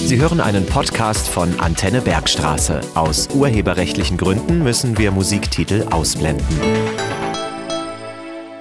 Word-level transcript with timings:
Sie 0.00 0.20
hören 0.20 0.40
einen 0.40 0.64
Podcast 0.64 1.28
von 1.28 1.58
Antenne 1.60 2.00
Bergstraße. 2.00 2.80
Aus 2.94 3.28
urheberrechtlichen 3.34 4.16
Gründen 4.16 4.62
müssen 4.62 4.96
wir 4.96 5.10
Musiktitel 5.10 5.86
ausblenden. 5.90 6.46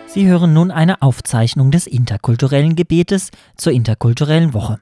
Sie 0.07 0.27
hören 0.27 0.53
nun 0.53 0.71
eine 0.71 1.01
Aufzeichnung 1.01 1.71
des 1.71 1.85
interkulturellen 1.87 2.75
Gebetes 2.75 3.29
zur 3.55 3.71
interkulturellen 3.71 4.53
Woche. 4.53 4.79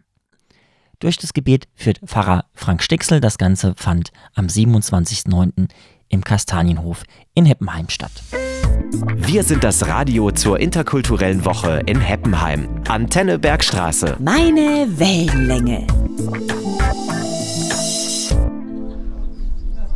Durch 0.99 1.17
das 1.17 1.33
Gebet 1.33 1.67
führt 1.75 1.99
Pfarrer 2.05 2.45
Frank 2.53 2.81
Stixel. 2.81 3.19
Das 3.19 3.37
Ganze 3.37 3.73
fand 3.75 4.11
am 4.33 4.47
27.09. 4.47 5.67
im 6.07 6.23
Kastanienhof 6.23 7.03
in 7.33 7.45
Heppenheim 7.45 7.89
statt. 7.89 8.11
Wir 9.15 9.43
sind 9.43 9.63
das 9.63 9.87
Radio 9.87 10.31
zur 10.31 10.59
interkulturellen 10.59 11.43
Woche 11.45 11.81
in 11.85 11.99
Heppenheim. 11.99 12.69
Antenne 12.87 13.39
Bergstraße. 13.39 14.17
Meine 14.19 14.87
Wellenlänge. 14.97 15.87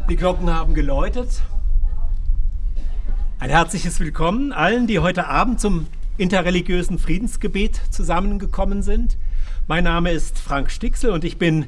Die 0.10 0.16
Glocken 0.16 0.54
haben 0.54 0.74
geläutet. 0.74 1.42
Ein 3.40 3.50
herzliches 3.50 4.00
Willkommen 4.00 4.52
allen, 4.52 4.88
die 4.88 5.00
heute 5.00 5.28
Abend 5.28 5.60
zum 5.60 5.88
interreligiösen 6.18 7.00
Friedensgebet 7.00 7.80
zusammengekommen 7.92 8.82
sind. 8.82 9.18
Mein 9.68 9.86
Name 9.86 10.12
ist 10.12 10.40
Frank 10.40 10.72
Stixel 10.72 11.12
und 11.12 11.24
ich 11.24 11.38
bin 11.38 11.68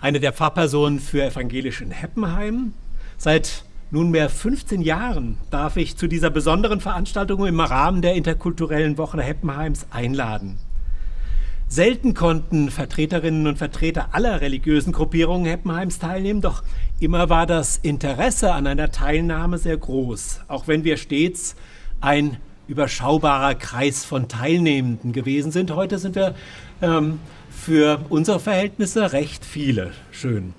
eine 0.00 0.20
der 0.20 0.32
Pfarrpersonen 0.32 1.00
für 1.00 1.24
evangelisch 1.24 1.80
in 1.80 1.90
Heppenheim. 1.90 2.74
Seit 3.16 3.64
nunmehr 3.90 4.28
15 4.28 4.82
Jahren 4.82 5.38
darf 5.50 5.76
ich 5.76 5.96
zu 5.96 6.06
dieser 6.08 6.30
besonderen 6.30 6.80
Veranstaltung 6.80 7.46
im 7.46 7.60
Rahmen 7.60 8.02
der 8.02 8.14
interkulturellen 8.14 8.98
Woche 8.98 9.22
Heppenheims 9.22 9.86
einladen. 9.90 10.58
Selten 11.70 12.14
konnten 12.14 12.70
Vertreterinnen 12.70 13.46
und 13.46 13.58
Vertreter 13.58 14.08
aller 14.12 14.40
religiösen 14.40 14.92
Gruppierungen 14.92 15.46
Heppenheims 15.46 15.98
teilnehmen, 15.98 16.40
doch 16.40 16.62
immer 16.98 17.28
war 17.28 17.46
das 17.46 17.78
Interesse 17.82 18.52
an 18.52 18.66
einer 18.66 18.90
Teilnahme 18.90 19.58
sehr 19.58 19.76
groß, 19.76 20.40
auch 20.48 20.66
wenn 20.66 20.84
wir 20.84 20.96
stets 20.96 21.56
ein 22.00 22.38
überschaubarer 22.68 23.54
Kreis 23.54 24.04
von 24.04 24.28
Teilnehmenden 24.28 25.12
gewesen 25.12 25.52
sind. 25.52 25.70
Heute 25.70 25.98
sind 25.98 26.14
wir 26.14 26.34
ähm, 26.80 27.18
für 27.50 28.00
unsere 28.08 28.40
Verhältnisse 28.40 29.12
recht 29.12 29.44
viele. 29.44 29.92
Schön. 30.10 30.54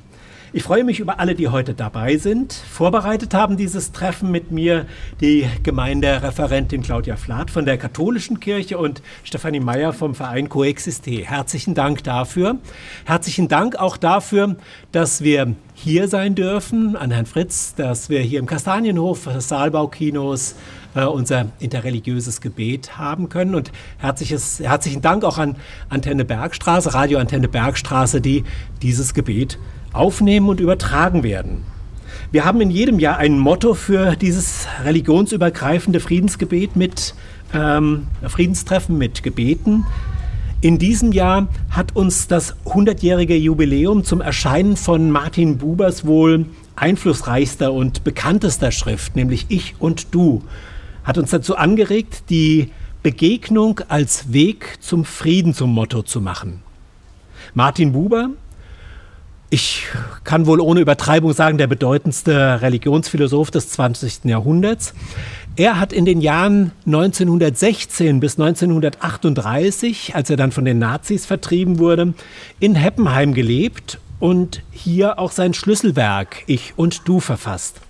Ich 0.51 0.63
freue 0.63 0.83
mich 0.83 0.99
über 0.99 1.19
alle, 1.19 1.35
die 1.35 1.49
heute 1.49 1.75
dabei 1.75 2.17
sind. 2.17 2.53
Vorbereitet 2.53 3.35
haben 3.35 3.55
dieses 3.55 3.91
Treffen 3.91 4.31
mit 4.31 4.51
mir 4.51 4.87
die 5.21 5.47
Gemeindereferentin 5.61 6.81
Claudia 6.81 7.17
Flath 7.17 7.51
von 7.51 7.65
der 7.65 7.77
Katholischen 7.77 8.39
Kirche 8.39 8.79
und 8.79 9.03
Stefanie 9.23 9.59
Meyer 9.59 9.93
vom 9.93 10.15
Verein 10.15 10.49
Coexiste. 10.49 11.23
Herzlichen 11.23 11.75
Dank 11.75 12.03
dafür. 12.03 12.57
Herzlichen 13.05 13.47
Dank 13.47 13.75
auch 13.75 13.95
dafür, 13.95 14.55
dass 14.91 15.21
wir 15.21 15.53
hier 15.75 16.07
sein 16.07 16.33
dürfen, 16.33 16.95
an 16.95 17.11
Herrn 17.11 17.27
Fritz, 17.27 17.75
dass 17.75 18.09
wir 18.09 18.21
hier 18.21 18.39
im 18.39 18.47
Kastanienhof 18.47 19.25
des 19.25 19.49
Saalbaukinos 19.49 20.55
äh, 20.95 21.05
unser 21.05 21.51
interreligiöses 21.59 22.41
Gebet 22.41 22.97
haben 22.97 23.29
können. 23.29 23.53
Und 23.53 23.71
herzliches, 23.99 24.59
herzlichen 24.59 25.03
Dank 25.03 25.23
auch 25.23 25.37
an 25.37 25.57
Antenne 25.89 26.25
Bergstraße, 26.25 26.95
Radio 26.95 27.19
Antenne 27.19 27.47
Bergstraße, 27.47 28.19
die 28.19 28.45
dieses 28.81 29.13
Gebet 29.13 29.59
aufnehmen 29.93 30.49
und 30.49 30.59
übertragen 30.59 31.23
werden. 31.23 31.63
Wir 32.31 32.45
haben 32.45 32.61
in 32.61 32.69
jedem 32.69 32.99
Jahr 32.99 33.17
ein 33.17 33.39
Motto 33.39 33.73
für 33.73 34.15
dieses 34.15 34.67
religionsübergreifende 34.83 35.99
Friedensgebet 35.99 36.75
mit 36.75 37.15
ähm, 37.53 38.07
Friedenstreffen 38.27 38.97
mit 38.97 39.23
Gebeten. 39.23 39.85
In 40.61 40.77
diesem 40.77 41.11
Jahr 41.11 41.47
hat 41.69 41.95
uns 41.95 42.27
das 42.27 42.55
100-jährige 42.65 43.35
Jubiläum 43.35 44.03
zum 44.03 44.21
Erscheinen 44.21 44.75
von 44.75 45.09
Martin 45.09 45.57
Bubers 45.57 46.05
wohl 46.05 46.45
einflussreichster 46.75 47.73
und 47.73 48.03
bekanntester 48.03 48.71
Schrift, 48.71 49.15
nämlich 49.15 49.45
Ich 49.49 49.75
und 49.79 50.13
Du, 50.13 50.43
hat 51.03 51.17
uns 51.17 51.31
dazu 51.31 51.55
angeregt, 51.55 52.23
die 52.29 52.71
Begegnung 53.03 53.81
als 53.87 54.33
Weg 54.33 54.77
zum 54.81 55.05
Frieden 55.05 55.53
zum 55.53 55.73
Motto 55.73 56.03
zu 56.03 56.21
machen. 56.21 56.61
Martin 57.53 57.93
Buber 57.93 58.29
ich 59.49 59.87
kann 60.23 60.45
wohl 60.45 60.61
ohne 60.61 60.81
Übertreibung 60.81 61.33
sagen, 61.33 61.57
der 61.57 61.67
bedeutendste 61.67 62.61
Religionsphilosoph 62.61 63.49
des 63.49 63.69
20. 63.69 64.25
Jahrhunderts. 64.25 64.93
Er 65.55 65.79
hat 65.79 65.91
in 65.91 66.05
den 66.05 66.21
Jahren 66.21 66.71
1916 66.85 68.19
bis 68.19 68.39
1938, 68.39 70.15
als 70.15 70.29
er 70.29 70.37
dann 70.37 70.51
von 70.51 70.65
den 70.65 70.77
Nazis 70.77 71.25
vertrieben 71.25 71.79
wurde, 71.79 72.13
in 72.59 72.75
Heppenheim 72.75 73.33
gelebt 73.33 73.99
und 74.19 74.61
hier 74.71 75.17
auch 75.17 75.31
sein 75.31 75.55
Schlüsselwerk 75.55 76.43
Ich 76.45 76.73
und 76.75 77.07
Du 77.07 77.19
verfasst. 77.19 77.81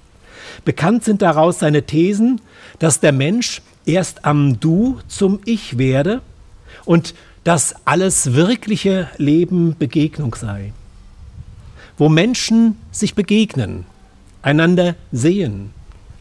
Bekannt 0.64 1.04
sind 1.04 1.22
daraus 1.22 1.60
seine 1.60 1.84
Thesen, 1.84 2.40
dass 2.80 3.02
der 3.02 3.12
Mensch 3.12 3.62
erst 3.86 4.24
am 4.24 4.60
Du 4.62 5.00
zum 5.08 5.40
Ich 5.44 5.78
werde 5.78 6.22
und 6.86 7.14
dass 7.44 7.76
alles 7.86 8.34
wirkliche 8.34 9.10
Leben 9.18 9.76
Begegnung 9.78 10.36
sei 10.36 10.72
wo 12.00 12.10
Menschen 12.10 12.78
sich 12.92 13.14
begegnen, 13.14 13.86
einander 14.42 14.96
sehen, 15.12 15.72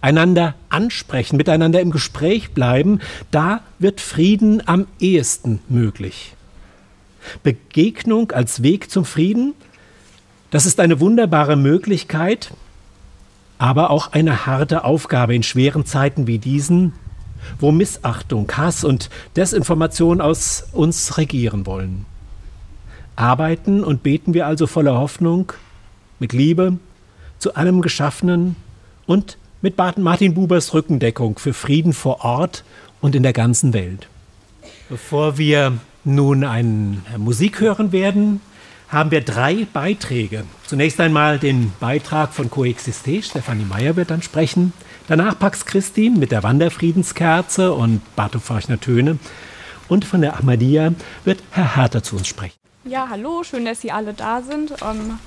einander 0.00 0.54
ansprechen, 0.68 1.36
miteinander 1.36 1.80
im 1.80 1.92
Gespräch 1.92 2.50
bleiben, 2.50 3.00
da 3.30 3.60
wird 3.78 4.00
Frieden 4.00 4.66
am 4.66 4.86
ehesten 4.98 5.60
möglich. 5.68 6.34
Begegnung 7.42 8.32
als 8.32 8.62
Weg 8.62 8.90
zum 8.90 9.04
Frieden, 9.04 9.54
das 10.50 10.66
ist 10.66 10.80
eine 10.80 10.98
wunderbare 10.98 11.56
Möglichkeit, 11.56 12.52
aber 13.58 13.90
auch 13.90 14.12
eine 14.12 14.46
harte 14.46 14.84
Aufgabe 14.84 15.34
in 15.34 15.42
schweren 15.44 15.86
Zeiten 15.86 16.26
wie 16.26 16.38
diesen, 16.38 16.92
wo 17.60 17.70
Missachtung, 17.70 18.50
Hass 18.56 18.82
und 18.82 19.10
Desinformation 19.36 20.20
aus 20.20 20.64
uns 20.72 21.18
regieren 21.18 21.66
wollen. 21.66 22.04
Arbeiten 23.14 23.84
und 23.84 24.02
beten 24.02 24.34
wir 24.34 24.46
also 24.46 24.66
voller 24.66 24.98
Hoffnung, 24.98 25.52
mit 26.18 26.32
Liebe 26.32 26.78
zu 27.38 27.54
allem 27.54 27.82
Geschaffenen 27.82 28.56
und 29.06 29.38
mit 29.62 29.76
Martin 29.76 30.34
Bubers 30.34 30.74
Rückendeckung 30.74 31.38
für 31.38 31.52
Frieden 31.52 31.92
vor 31.92 32.24
Ort 32.24 32.64
und 33.00 33.14
in 33.14 33.22
der 33.22 33.32
ganzen 33.32 33.72
Welt. 33.72 34.08
Bevor 34.88 35.38
wir 35.38 35.78
nun 36.04 36.44
eine 36.44 37.02
Musik 37.18 37.60
hören 37.60 37.92
werden, 37.92 38.40
haben 38.88 39.10
wir 39.10 39.20
drei 39.20 39.66
Beiträge. 39.72 40.44
Zunächst 40.66 40.98
einmal 41.00 41.38
den 41.38 41.72
Beitrag 41.78 42.32
von 42.32 42.50
Coexiste, 42.50 43.22
Stefanie 43.22 43.64
Meyer 43.64 43.96
wird 43.96 44.10
dann 44.10 44.22
sprechen. 44.22 44.72
Danach 45.08 45.38
Pax 45.38 45.66
Christi 45.66 46.10
mit 46.10 46.32
der 46.32 46.42
Wanderfriedenskerze 46.42 47.72
und 47.72 48.00
Bartow 48.16 48.42
Feuchner 48.42 48.80
Töne. 48.80 49.18
Und 49.88 50.04
von 50.04 50.20
der 50.20 50.38
Ahmadiyya 50.38 50.92
wird 51.24 51.42
Herr 51.50 51.76
Herter 51.76 52.02
zu 52.02 52.16
uns 52.16 52.28
sprechen. 52.28 52.56
Ja, 52.84 53.08
hallo, 53.10 53.42
schön, 53.42 53.64
dass 53.64 53.80
Sie 53.80 53.90
alle 53.90 54.14
da 54.14 54.40
sind. 54.42 54.72
Ähm, 54.82 55.18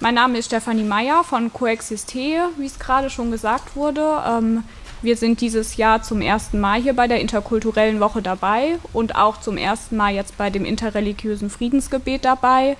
mein 0.00 0.14
Name 0.14 0.38
ist 0.38 0.46
Stefanie 0.46 0.84
Meyer 0.84 1.24
von 1.24 1.52
Coexiste, 1.52 2.48
wie 2.58 2.66
es 2.66 2.78
gerade 2.78 3.10
schon 3.10 3.30
gesagt 3.30 3.76
wurde. 3.76 4.22
Ähm, 4.28 4.64
wir 5.02 5.16
sind 5.16 5.40
dieses 5.40 5.76
Jahr 5.76 6.02
zum 6.02 6.20
ersten 6.20 6.60
Mal 6.60 6.80
hier 6.80 6.94
bei 6.94 7.06
der 7.06 7.20
interkulturellen 7.20 8.00
Woche 8.00 8.22
dabei 8.22 8.78
und 8.92 9.16
auch 9.16 9.40
zum 9.40 9.56
ersten 9.56 9.96
Mal 9.96 10.14
jetzt 10.14 10.38
bei 10.38 10.50
dem 10.50 10.64
interreligiösen 10.64 11.50
Friedensgebet 11.50 12.24
dabei. 12.24 12.76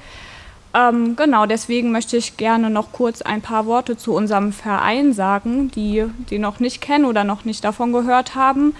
Ähm, 0.74 1.16
genau, 1.16 1.46
deswegen 1.46 1.92
möchte 1.92 2.16
ich 2.16 2.36
gerne 2.36 2.68
noch 2.68 2.92
kurz 2.92 3.22
ein 3.22 3.42
paar 3.42 3.66
Worte 3.66 3.96
zu 3.96 4.12
unserem 4.12 4.52
Verein 4.52 5.12
sagen, 5.12 5.70
die 5.70 6.04
die 6.30 6.38
noch 6.38 6.58
nicht 6.58 6.80
kennen 6.80 7.04
oder 7.04 7.22
noch 7.22 7.44
nicht 7.44 7.62
davon 7.62 7.92
gehört 7.92 8.34
haben. 8.34 8.74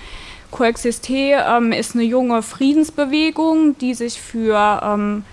Coexiste 0.51 1.45
ähm, 1.47 1.73
ist 1.73 1.95
eine 1.95 2.05
junge 2.05 2.43
Friedensbewegung, 2.43 3.79
die 3.79 3.95
sich 3.95 4.21
für 4.21 4.81
ähm, 4.83 5.25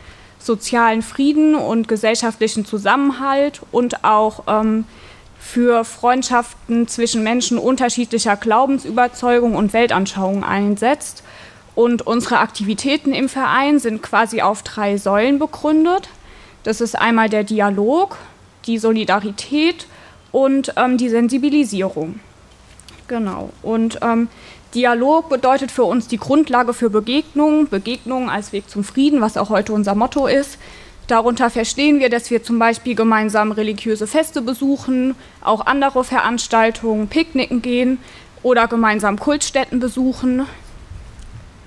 sozialen 0.45 1.01
Frieden 1.01 1.55
und 1.55 1.87
gesellschaftlichen 1.87 2.65
Zusammenhalt 2.65 3.61
und 3.71 4.03
auch 4.03 4.43
ähm, 4.47 4.85
für 5.39 5.83
Freundschaften 5.83 6.87
zwischen 6.87 7.23
Menschen 7.23 7.57
unterschiedlicher 7.57 8.35
Glaubensüberzeugung 8.35 9.55
und 9.55 9.73
Weltanschauung 9.73 10.43
einsetzt. 10.43 11.23
Und 11.73 12.05
unsere 12.05 12.39
Aktivitäten 12.39 13.13
im 13.13 13.29
Verein 13.29 13.79
sind 13.79 14.03
quasi 14.03 14.41
auf 14.41 14.61
drei 14.61 14.97
Säulen 14.97 15.39
begründet. 15.39 16.09
Das 16.63 16.81
ist 16.81 16.95
einmal 16.95 17.29
der 17.29 17.43
Dialog, 17.43 18.17
die 18.67 18.77
Solidarität 18.77 19.87
und 20.31 20.73
ähm, 20.77 20.97
die 20.97 21.09
Sensibilisierung. 21.09 22.19
Genau. 23.07 23.49
Und 23.61 23.99
ähm, 24.01 24.29
Dialog 24.73 25.27
bedeutet 25.27 25.69
für 25.69 25.83
uns 25.83 26.07
die 26.07 26.17
Grundlage 26.17 26.73
für 26.73 26.89
Begegnungen, 26.89 27.67
Begegnungen 27.67 28.29
als 28.29 28.53
Weg 28.53 28.69
zum 28.69 28.85
Frieden, 28.85 29.19
was 29.19 29.35
auch 29.35 29.49
heute 29.49 29.73
unser 29.73 29.95
Motto 29.95 30.27
ist. 30.27 30.57
Darunter 31.07 31.49
verstehen 31.49 31.99
wir, 31.99 32.09
dass 32.09 32.31
wir 32.31 32.41
zum 32.41 32.57
Beispiel 32.57 32.95
gemeinsam 32.95 33.51
religiöse 33.51 34.07
Feste 34.07 34.41
besuchen, 34.41 35.15
auch 35.41 35.65
andere 35.65 36.05
Veranstaltungen, 36.05 37.09
Picknicken 37.09 37.61
gehen 37.61 37.97
oder 38.43 38.67
gemeinsam 38.67 39.19
Kultstätten 39.19 39.81
besuchen. 39.81 40.45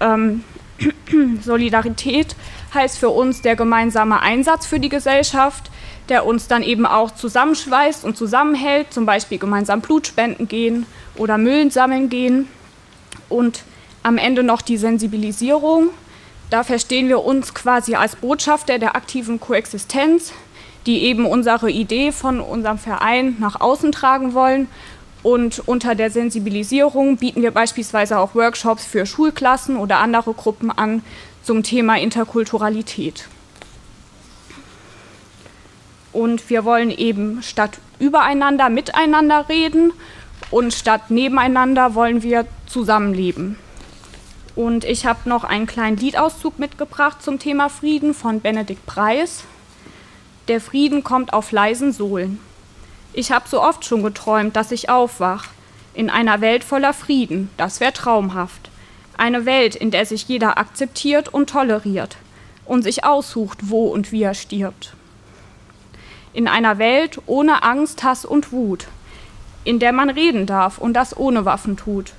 Ähm, 0.00 0.42
Solidarität 1.42 2.34
heißt 2.72 2.98
für 2.98 3.10
uns 3.10 3.42
der 3.42 3.54
gemeinsame 3.54 4.20
Einsatz 4.20 4.64
für 4.64 4.80
die 4.80 4.88
Gesellschaft, 4.88 5.70
der 6.08 6.24
uns 6.24 6.48
dann 6.48 6.62
eben 6.62 6.86
auch 6.86 7.10
zusammenschweißt 7.10 8.02
und 8.04 8.16
zusammenhält, 8.16 8.94
zum 8.94 9.04
Beispiel 9.04 9.36
gemeinsam 9.36 9.82
Blutspenden 9.82 10.48
gehen 10.48 10.86
oder 11.16 11.36
Müllen 11.36 11.70
sammeln 11.70 12.08
gehen. 12.08 12.48
Und 13.28 13.64
am 14.02 14.18
Ende 14.18 14.42
noch 14.42 14.62
die 14.62 14.76
Sensibilisierung. 14.76 15.90
Da 16.50 16.62
verstehen 16.62 17.08
wir 17.08 17.24
uns 17.24 17.54
quasi 17.54 17.94
als 17.94 18.16
Botschafter 18.16 18.78
der 18.78 18.94
aktiven 18.94 19.40
Koexistenz, 19.40 20.32
die 20.86 21.02
eben 21.02 21.26
unsere 21.26 21.70
Idee 21.70 22.12
von 22.12 22.40
unserem 22.40 22.78
Verein 22.78 23.36
nach 23.40 23.60
außen 23.60 23.92
tragen 23.92 24.34
wollen. 24.34 24.68
Und 25.22 25.62
unter 25.66 25.94
der 25.94 26.10
Sensibilisierung 26.10 27.16
bieten 27.16 27.40
wir 27.40 27.50
beispielsweise 27.50 28.18
auch 28.18 28.34
Workshops 28.34 28.84
für 28.84 29.06
Schulklassen 29.06 29.78
oder 29.78 29.98
andere 29.98 30.34
Gruppen 30.34 30.70
an 30.70 31.02
zum 31.42 31.62
Thema 31.62 31.98
Interkulturalität. 31.98 33.26
Und 36.12 36.50
wir 36.50 36.66
wollen 36.66 36.90
eben 36.90 37.42
statt 37.42 37.78
übereinander 37.98 38.68
miteinander 38.68 39.48
reden 39.48 39.92
und 40.54 40.72
statt 40.72 41.10
nebeneinander 41.10 41.96
wollen 41.96 42.22
wir 42.22 42.46
zusammenleben. 42.68 43.58
Und 44.54 44.84
ich 44.84 45.04
habe 45.04 45.28
noch 45.28 45.42
einen 45.42 45.66
kleinen 45.66 45.96
Liedauszug 45.96 46.60
mitgebracht 46.60 47.20
zum 47.20 47.40
Thema 47.40 47.68
Frieden 47.68 48.14
von 48.14 48.40
Benedikt 48.40 48.86
Preis. 48.86 49.42
Der 50.46 50.60
Frieden 50.60 51.02
kommt 51.02 51.32
auf 51.32 51.50
leisen 51.50 51.92
Sohlen. 51.92 52.38
Ich 53.12 53.32
habe 53.32 53.48
so 53.48 53.60
oft 53.60 53.84
schon 53.84 54.04
geträumt, 54.04 54.54
dass 54.54 54.70
ich 54.70 54.88
aufwach. 54.88 55.46
In 55.92 56.08
einer 56.08 56.40
Welt 56.40 56.62
voller 56.62 56.92
Frieden, 56.92 57.50
das 57.56 57.80
wäre 57.80 57.92
traumhaft. 57.92 58.70
Eine 59.16 59.46
Welt, 59.46 59.74
in 59.74 59.90
der 59.90 60.06
sich 60.06 60.28
jeder 60.28 60.56
akzeptiert 60.56 61.34
und 61.34 61.50
toleriert 61.50 62.16
und 62.64 62.84
sich 62.84 63.02
aussucht, 63.02 63.58
wo 63.62 63.88
und 63.88 64.12
wie 64.12 64.22
er 64.22 64.34
stirbt. 64.34 64.94
In 66.32 66.46
einer 66.46 66.78
Welt 66.78 67.20
ohne 67.26 67.64
Angst, 67.64 68.04
Hass 68.04 68.24
und 68.24 68.52
Wut, 68.52 68.86
in 69.64 69.78
der 69.78 69.92
man 69.92 70.10
reden 70.10 70.46
darf 70.46 70.78
und 70.78 70.94
das 70.94 71.16
ohne 71.16 71.44
Waffen 71.44 71.76
tut. 71.76 72.12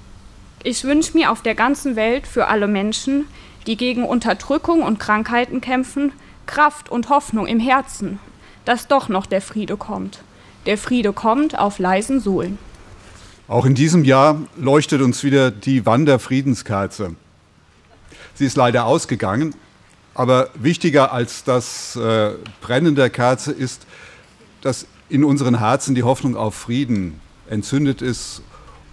Ich 0.63 0.83
wünsche 0.83 1.15
mir 1.15 1.31
auf 1.31 1.41
der 1.41 1.55
ganzen 1.55 1.95
Welt 1.95 2.25
für 2.25 2.47
alle 2.47 2.67
Menschen, 2.67 3.25
die 3.67 3.77
gegen 3.77 4.03
Unterdrückung 4.03 4.81
und 4.81 4.99
Krankheiten 4.99 5.61
kämpfen, 5.61 6.11
Kraft 6.47 6.89
und 6.89 7.09
Hoffnung 7.09 7.47
im 7.47 7.59
Herzen, 7.59 8.19
dass 8.65 8.87
doch 8.87 9.09
noch 9.09 9.25
der 9.25 9.41
Friede 9.41 9.77
kommt. 9.77 10.23
Der 10.65 10.77
Friede 10.77 11.13
kommt 11.13 11.57
auf 11.57 11.77
leisen 11.77 12.19
Sohlen. 12.19 12.57
Auch 13.47 13.65
in 13.65 13.75
diesem 13.75 14.03
Jahr 14.03 14.41
leuchtet 14.57 15.01
uns 15.01 15.23
wieder 15.23 15.51
die 15.51 15.85
Wanderfriedenskerze. 15.85 17.15
Sie 18.33 18.45
ist 18.45 18.57
leider 18.57 18.85
ausgegangen, 18.85 19.53
aber 20.15 20.49
wichtiger 20.55 21.13
als 21.13 21.43
das 21.43 21.95
äh, 21.95 22.31
Brennen 22.61 22.95
der 22.95 23.11
Kerze 23.11 23.51
ist, 23.51 23.85
dass 24.61 24.87
in 25.09 25.23
unseren 25.23 25.59
Herzen 25.59 25.93
die 25.93 26.01
Hoffnung 26.01 26.35
auf 26.35 26.55
Frieden 26.55 27.21
entzündet 27.49 28.01
ist 28.01 28.41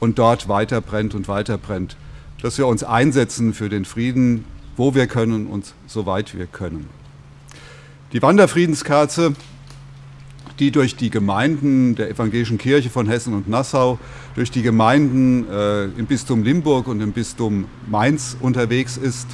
und 0.01 0.19
dort 0.19 0.49
weiter 0.49 0.81
brennt 0.81 1.15
und 1.15 1.29
weiter 1.29 1.59
brennt. 1.59 1.97
Dass 2.41 2.59
wir 2.59 2.67
uns 2.67 2.83
einsetzen 2.83 3.55
für 3.55 3.69
den 3.69 3.85
Frieden, 3.85 4.45
wo 4.77 4.95
wir 4.95 5.07
können 5.07 5.47
und 5.47 5.75
soweit 5.87 6.37
wir 6.37 6.47
können. 6.47 6.89
Die 8.13 8.21
Wanderfriedenskerze 8.21 9.35
die 10.59 10.71
durch 10.71 10.97
die 10.97 11.11
Gemeinden 11.11 11.95
der 11.95 12.11
Evangelischen 12.11 12.59
Kirche 12.59 12.91
von 12.91 13.09
Hessen 13.09 13.35
und 13.35 13.49
Nassau, 13.49 13.99
durch 14.35 14.51
die 14.51 14.63
Gemeinden 14.63 15.45
äh, 15.51 15.85
im 15.85 16.07
Bistum 16.07 16.43
Limburg 16.43 16.89
und 16.89 17.01
im 17.01 17.13
Bistum 17.13 17.67
Mainz 17.91 18.37
unterwegs 18.39 18.97
ist 18.97 19.27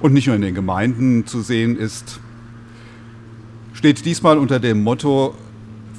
und 0.00 0.12
nicht 0.12 0.26
nur 0.26 0.36
in 0.36 0.42
den 0.42 0.54
Gemeinden 0.54 1.26
zu 1.26 1.40
sehen 1.40 1.76
ist, 1.76 2.20
steht 3.72 4.04
diesmal 4.04 4.38
unter 4.38 4.60
dem 4.60 4.82
Motto, 4.82 5.34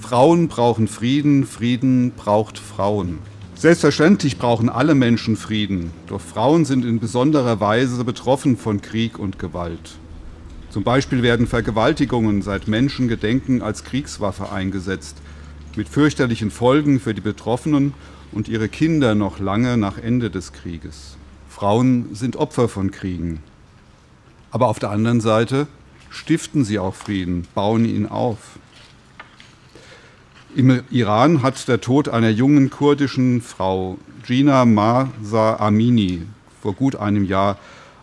Frauen 0.09 0.47
brauchen 0.47 0.87
Frieden, 0.87 1.45
Frieden 1.45 2.13
braucht 2.17 2.57
Frauen. 2.57 3.19
Selbstverständlich 3.53 4.39
brauchen 4.39 4.67
alle 4.67 4.95
Menschen 4.95 5.35
Frieden, 5.35 5.91
doch 6.07 6.19
Frauen 6.19 6.65
sind 6.65 6.83
in 6.83 6.99
besonderer 6.99 7.59
Weise 7.59 8.03
betroffen 8.03 8.57
von 8.57 8.81
Krieg 8.81 9.19
und 9.19 9.37
Gewalt. 9.37 9.99
Zum 10.71 10.83
Beispiel 10.83 11.21
werden 11.21 11.45
Vergewaltigungen 11.45 12.41
seit 12.41 12.67
Menschengedenken 12.67 13.61
als 13.61 13.83
Kriegswaffe 13.83 14.51
eingesetzt, 14.51 15.17
mit 15.75 15.87
fürchterlichen 15.87 16.49
Folgen 16.49 16.99
für 16.99 17.13
die 17.13 17.21
Betroffenen 17.21 17.93
und 18.31 18.47
ihre 18.47 18.67
Kinder 18.67 19.13
noch 19.13 19.37
lange 19.37 19.77
nach 19.77 19.99
Ende 19.99 20.31
des 20.31 20.53
Krieges. 20.53 21.17
Frauen 21.49 22.15
sind 22.15 22.35
Opfer 22.35 22.67
von 22.67 22.89
Kriegen. 22.89 23.43
Aber 24.49 24.69
auf 24.69 24.79
der 24.79 24.89
anderen 24.89 25.21
Seite 25.21 25.67
stiften 26.09 26.65
sie 26.65 26.79
auch 26.79 26.95
Frieden, 26.95 27.45
bauen 27.53 27.85
ihn 27.85 28.07
auf. 28.07 28.57
Im 30.55 30.81
Iran 30.89 31.43
hat 31.43 31.67
der 31.67 31.79
Tod 31.79 32.09
einer 32.09 32.29
jungen 32.29 32.71
kurdischen 32.71 33.39
Frau, 33.39 33.99
Gina 34.25 34.65
Masa 34.65 35.57
Amini, 35.57 36.23
vor 36.59 36.73
gut 36.73 36.95
einem 36.95 37.23
Jahr 37.23 37.59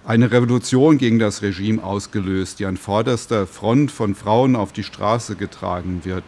eine 0.07 0.31
Revolution 0.31 0.97
gegen 0.97 1.19
das 1.19 1.43
Regime 1.43 1.83
ausgelöst, 1.83 2.61
die 2.61 2.67
an 2.67 2.77
vorderster 2.77 3.49
Front 3.49 3.91
von 3.91 4.15
Frauen 4.15 4.55
auf 4.55 4.73
die 4.73 4.85
Straße 4.85 5.35
getragen 5.35 6.03
wird. 6.05 6.23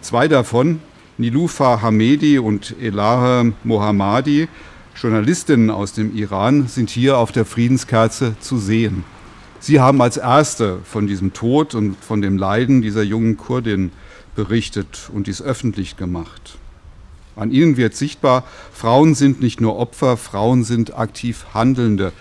Zwei 0.00 0.28
davon, 0.28 0.78
Nilufa 1.18 1.82
Hamedi 1.82 2.38
und 2.38 2.76
Elahe 2.80 3.52
Mohammadi, 3.64 4.46
Journalistinnen 4.94 5.70
aus 5.70 5.92
dem 5.92 6.14
Iran, 6.16 6.68
sind 6.68 6.90
hier 6.90 7.18
auf 7.18 7.32
der 7.32 7.44
Friedenskerze 7.44 8.36
zu 8.38 8.56
sehen. 8.56 9.02
Sie 9.58 9.80
haben 9.80 10.00
als 10.00 10.16
Erste 10.16 10.78
von 10.84 11.08
diesem 11.08 11.32
Tod 11.32 11.74
und 11.74 11.96
von 11.96 12.22
dem 12.22 12.38
Leiden 12.38 12.82
dieser 12.82 13.02
jungen 13.02 13.36
Kurdin 13.36 13.90
berichtet 14.40 15.10
und 15.12 15.26
dies 15.26 15.42
öffentlich 15.42 15.98
gemacht. 15.98 16.56
An 17.36 17.50
ihnen 17.50 17.76
wird 17.76 17.94
sichtbar, 17.94 18.44
Frauen 18.72 19.14
sind 19.14 19.42
nicht 19.42 19.60
nur 19.60 19.76
Opfer, 19.76 20.16
Frauen 20.16 20.64
sind 20.64 20.96
aktiv 20.96 21.44
Handelnde, 21.52 22.12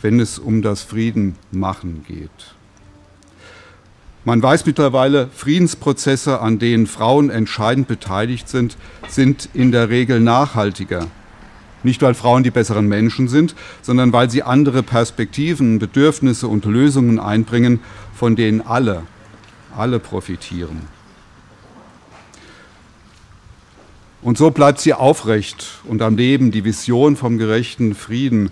wenn 0.00 0.20
es 0.20 0.38
um 0.38 0.62
das 0.62 0.82
Friedenmachen 0.82 2.04
geht. 2.06 2.54
Man 4.24 4.40
weiß 4.40 4.66
mittlerweile, 4.66 5.28
Friedensprozesse, 5.34 6.40
an 6.40 6.60
denen 6.60 6.86
Frauen 6.86 7.28
entscheidend 7.28 7.88
beteiligt 7.88 8.48
sind, 8.48 8.76
sind 9.08 9.48
in 9.52 9.72
der 9.72 9.88
Regel 9.88 10.20
nachhaltiger. 10.20 11.08
Nicht, 11.82 12.02
weil 12.02 12.14
Frauen 12.14 12.44
die 12.44 12.52
besseren 12.52 12.86
Menschen 12.86 13.26
sind, 13.26 13.56
sondern 13.82 14.12
weil 14.12 14.30
sie 14.30 14.44
andere 14.44 14.84
Perspektiven, 14.84 15.80
Bedürfnisse 15.80 16.46
und 16.46 16.66
Lösungen 16.66 17.18
einbringen, 17.18 17.80
von 18.14 18.36
denen 18.36 18.60
alle, 18.60 19.02
alle 19.76 19.98
profitieren. 19.98 20.93
Und 24.24 24.38
so 24.38 24.50
bleibt 24.50 24.80
sie 24.80 24.94
aufrecht 24.94 25.66
und 25.84 26.00
am 26.00 26.16
Leben 26.16 26.50
die 26.50 26.64
Vision 26.64 27.14
vom 27.14 27.36
gerechten 27.36 27.94
Frieden, 27.94 28.48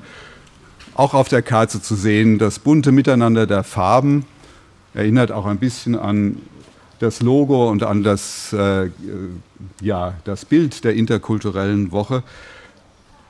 auch 0.94 1.14
auf 1.14 1.28
der 1.28 1.40
Karte 1.40 1.80
zu 1.80 1.94
sehen. 1.94 2.38
Das 2.38 2.58
bunte 2.58 2.92
Miteinander 2.92 3.46
der 3.46 3.64
Farben 3.64 4.26
erinnert 4.92 5.32
auch 5.32 5.46
ein 5.46 5.56
bisschen 5.56 5.96
an 5.96 6.36
das 6.98 7.22
Logo 7.22 7.70
und 7.70 7.84
an 7.84 8.02
das, 8.02 8.52
äh, 8.52 8.90
ja, 9.80 10.12
das 10.24 10.44
Bild 10.44 10.84
der 10.84 10.92
interkulturellen 10.92 11.90
Woche. 11.90 12.22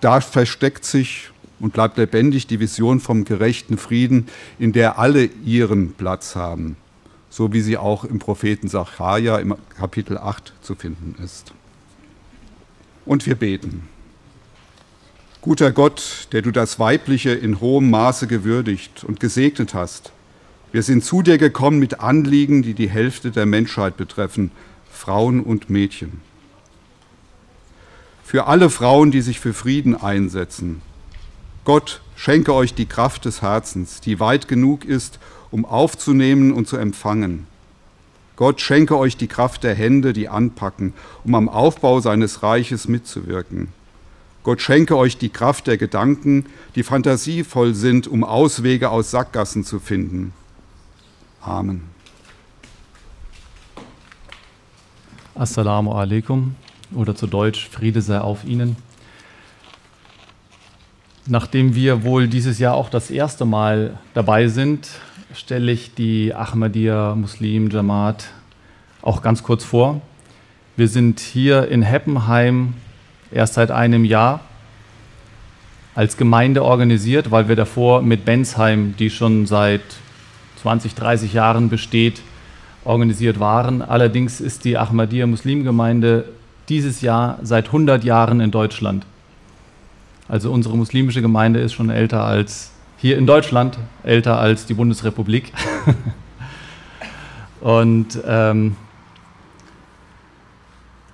Da 0.00 0.20
versteckt 0.20 0.84
sich 0.84 1.30
und 1.60 1.72
bleibt 1.72 1.96
lebendig 1.96 2.48
die 2.48 2.58
Vision 2.58 2.98
vom 2.98 3.24
gerechten 3.24 3.78
Frieden, 3.78 4.26
in 4.58 4.72
der 4.72 4.98
alle 4.98 5.26
ihren 5.44 5.92
Platz 5.92 6.34
haben, 6.34 6.74
so 7.30 7.52
wie 7.52 7.60
sie 7.60 7.78
auch 7.78 8.02
im 8.02 8.18
Propheten 8.18 8.66
Sacharja 8.66 9.38
im 9.38 9.54
Kapitel 9.78 10.18
8 10.18 10.52
zu 10.60 10.74
finden 10.74 11.14
ist. 11.22 11.54
Und 13.04 13.26
wir 13.26 13.34
beten. 13.34 13.88
Guter 15.40 15.72
Gott, 15.72 16.28
der 16.30 16.42
du 16.42 16.52
das 16.52 16.78
Weibliche 16.78 17.30
in 17.30 17.60
hohem 17.60 17.90
Maße 17.90 18.28
gewürdigt 18.28 19.02
und 19.02 19.18
gesegnet 19.18 19.74
hast, 19.74 20.12
wir 20.70 20.82
sind 20.82 21.04
zu 21.04 21.20
dir 21.20 21.36
gekommen 21.36 21.78
mit 21.78 22.00
Anliegen, 22.00 22.62
die 22.62 22.74
die 22.74 22.88
Hälfte 22.88 23.30
der 23.30 23.44
Menschheit 23.44 23.96
betreffen, 23.96 24.52
Frauen 24.90 25.40
und 25.40 25.68
Mädchen. 25.68 26.20
Für 28.24 28.46
alle 28.46 28.70
Frauen, 28.70 29.10
die 29.10 29.20
sich 29.20 29.40
für 29.40 29.52
Frieden 29.52 29.94
einsetzen. 29.94 30.80
Gott, 31.64 32.00
schenke 32.16 32.54
euch 32.54 32.72
die 32.72 32.86
Kraft 32.86 33.24
des 33.24 33.42
Herzens, 33.42 34.00
die 34.00 34.20
weit 34.20 34.48
genug 34.48 34.84
ist, 34.84 35.18
um 35.50 35.64
aufzunehmen 35.64 36.52
und 36.52 36.66
zu 36.68 36.76
empfangen. 36.76 37.46
Gott, 38.36 38.60
schenke 38.60 38.96
euch 38.96 39.16
die 39.16 39.26
Kraft 39.26 39.62
der 39.62 39.74
Hände, 39.74 40.12
die 40.12 40.28
anpacken, 40.28 40.94
um 41.24 41.34
am 41.34 41.48
Aufbau 41.48 42.00
seines 42.00 42.42
Reiches 42.42 42.88
mitzuwirken. 42.88 43.68
Gott 44.42 44.60
schenke 44.60 44.96
euch 44.96 45.18
die 45.18 45.28
Kraft 45.28 45.66
der 45.68 45.76
Gedanken, 45.76 46.46
die 46.74 46.82
fantasievoll 46.82 47.74
sind, 47.74 48.08
um 48.08 48.24
Auswege 48.24 48.90
aus 48.90 49.10
Sackgassen 49.10 49.62
zu 49.64 49.78
finden. 49.78 50.32
Amen. 51.40 51.82
Assalamu 55.34 55.92
alaikum 55.92 56.56
oder 56.94 57.14
zu 57.14 57.26
Deutsch 57.26 57.68
Friede 57.68 58.02
sei 58.02 58.20
auf 58.20 58.44
Ihnen. 58.44 58.76
Nachdem 61.26 61.74
wir 61.74 62.02
wohl 62.02 62.26
dieses 62.26 62.58
Jahr 62.58 62.74
auch 62.74 62.90
das 62.90 63.10
erste 63.10 63.44
Mal 63.44 63.98
dabei 64.12 64.48
sind, 64.48 64.88
stelle 65.34 65.72
ich 65.72 65.94
die 65.94 66.34
Ahmadiyya 66.34 67.14
Muslim 67.14 67.70
Jamaat 67.70 68.28
auch 69.00 69.22
ganz 69.22 69.42
kurz 69.42 69.64
vor. 69.64 70.00
Wir 70.76 70.88
sind 70.88 71.20
hier 71.20 71.68
in 71.68 71.82
Heppenheim 71.82 72.74
erst 73.30 73.54
seit 73.54 73.70
einem 73.70 74.04
Jahr 74.04 74.40
als 75.94 76.16
Gemeinde 76.16 76.62
organisiert, 76.62 77.30
weil 77.30 77.48
wir 77.48 77.56
davor 77.56 78.02
mit 78.02 78.24
Bensheim, 78.24 78.94
die 78.98 79.10
schon 79.10 79.46
seit 79.46 79.82
20, 80.62 80.94
30 80.94 81.32
Jahren 81.32 81.68
besteht, 81.68 82.22
organisiert 82.84 83.40
waren. 83.40 83.82
Allerdings 83.82 84.40
ist 84.40 84.64
die 84.64 84.76
Ahmadiyya 84.76 85.26
Muslimgemeinde 85.26 86.24
dieses 86.68 87.00
Jahr 87.00 87.38
seit 87.42 87.66
100 87.66 88.04
Jahren 88.04 88.40
in 88.40 88.50
Deutschland. 88.50 89.04
Also 90.28 90.50
unsere 90.52 90.76
muslimische 90.76 91.20
Gemeinde 91.20 91.60
ist 91.60 91.72
schon 91.74 91.90
älter 91.90 92.24
als 92.24 92.71
hier 93.02 93.18
in 93.18 93.26
Deutschland, 93.26 93.78
älter 94.04 94.38
als 94.38 94.64
die 94.64 94.74
Bundesrepublik. 94.74 95.52
Und 97.60 98.16
ähm, 98.24 98.76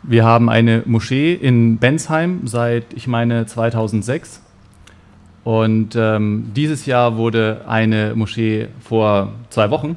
wir 0.02 0.22
haben 0.26 0.50
eine 0.50 0.82
Moschee 0.84 1.32
in 1.32 1.78
Bensheim 1.78 2.46
seit, 2.46 2.92
ich 2.92 3.06
meine, 3.06 3.46
2006. 3.46 4.42
Und 5.44 5.96
ähm, 5.96 6.50
dieses 6.54 6.84
Jahr 6.84 7.16
wurde 7.16 7.62
eine 7.66 8.14
Moschee 8.14 8.68
vor 8.80 9.32
zwei 9.48 9.70
Wochen 9.70 9.96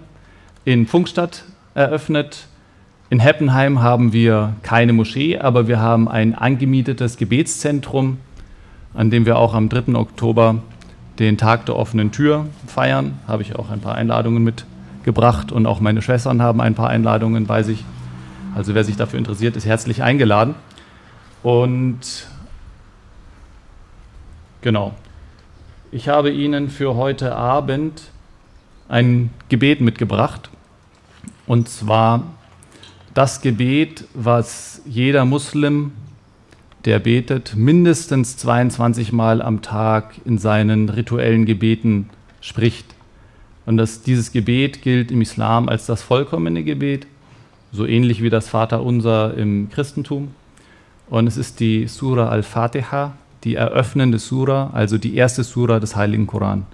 in 0.63 0.87
Funkstadt 0.87 1.43
eröffnet. 1.73 2.47
In 3.09 3.19
Heppenheim 3.19 3.81
haben 3.81 4.13
wir 4.13 4.53
keine 4.63 4.93
Moschee, 4.93 5.39
aber 5.39 5.67
wir 5.67 5.81
haben 5.81 6.07
ein 6.07 6.35
angemietetes 6.35 7.17
Gebetszentrum, 7.17 8.17
an 8.93 9.09
dem 9.09 9.25
wir 9.25 9.37
auch 9.37 9.53
am 9.53 9.67
3. 9.67 9.95
Oktober 9.95 10.61
den 11.19 11.37
Tag 11.37 11.65
der 11.65 11.75
offenen 11.75 12.11
Tür 12.11 12.47
feiern. 12.67 13.19
Habe 13.27 13.41
ich 13.43 13.55
auch 13.55 13.69
ein 13.69 13.81
paar 13.81 13.95
Einladungen 13.95 14.43
mitgebracht 14.43 15.51
und 15.51 15.65
auch 15.65 15.79
meine 15.79 16.01
Schwestern 16.01 16.41
haben 16.41 16.61
ein 16.61 16.75
paar 16.75 16.89
Einladungen 16.89 17.45
bei 17.45 17.63
sich. 17.63 17.83
Also 18.55 18.75
wer 18.75 18.83
sich 18.83 18.97
dafür 18.97 19.19
interessiert, 19.19 19.55
ist 19.55 19.65
herzlich 19.65 20.03
eingeladen. 20.03 20.55
Und 21.43 22.27
genau, 24.61 24.93
ich 25.91 26.07
habe 26.09 26.31
Ihnen 26.31 26.69
für 26.69 26.95
heute 26.95 27.35
Abend 27.35 28.03
ein 28.87 29.29
Gebet 29.49 29.81
mitgebracht. 29.81 30.49
Und 31.47 31.69
zwar 31.69 32.23
das 33.13 33.41
Gebet, 33.41 34.05
was 34.13 34.81
jeder 34.85 35.25
Muslim, 35.25 35.91
der 36.85 36.99
betet, 36.99 37.55
mindestens 37.55 38.37
22 38.37 39.11
Mal 39.11 39.41
am 39.41 39.61
Tag 39.61 40.15
in 40.25 40.37
seinen 40.37 40.89
rituellen 40.89 41.45
Gebeten 41.45 42.09
spricht. 42.39 42.95
Und 43.65 43.77
das, 43.77 44.01
dieses 44.01 44.31
Gebet 44.31 44.81
gilt 44.81 45.11
im 45.11 45.21
Islam 45.21 45.69
als 45.69 45.85
das 45.85 46.01
vollkommene 46.01 46.63
Gebet, 46.63 47.05
so 47.71 47.85
ähnlich 47.85 48.21
wie 48.21 48.29
das 48.29 48.49
Vaterunser 48.49 49.35
im 49.37 49.69
Christentum. 49.69 50.29
Und 51.09 51.27
es 51.27 51.37
ist 51.37 51.59
die 51.59 51.87
Surah 51.87 52.29
al-Fatiha, 52.29 53.13
die 53.43 53.55
eröffnende 53.55 54.19
Sura, 54.19 54.71
also 54.73 54.97
die 54.97 55.15
erste 55.15 55.43
Sura 55.43 55.79
des 55.79 55.95
Heiligen 55.95 56.27
Koran. 56.27 56.65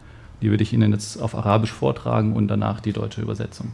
Die 0.42 0.50
würde 0.50 0.64
ich 0.64 0.74
Ihnen 0.74 0.92
jetzt 0.92 1.22
auf 1.22 1.36
Arabisch 1.36 1.72
vortragen 1.72 2.34
und 2.34 2.48
danach 2.48 2.80
die 2.80 2.94
deutsche 2.94 3.22
Übersetzung. 3.22 3.74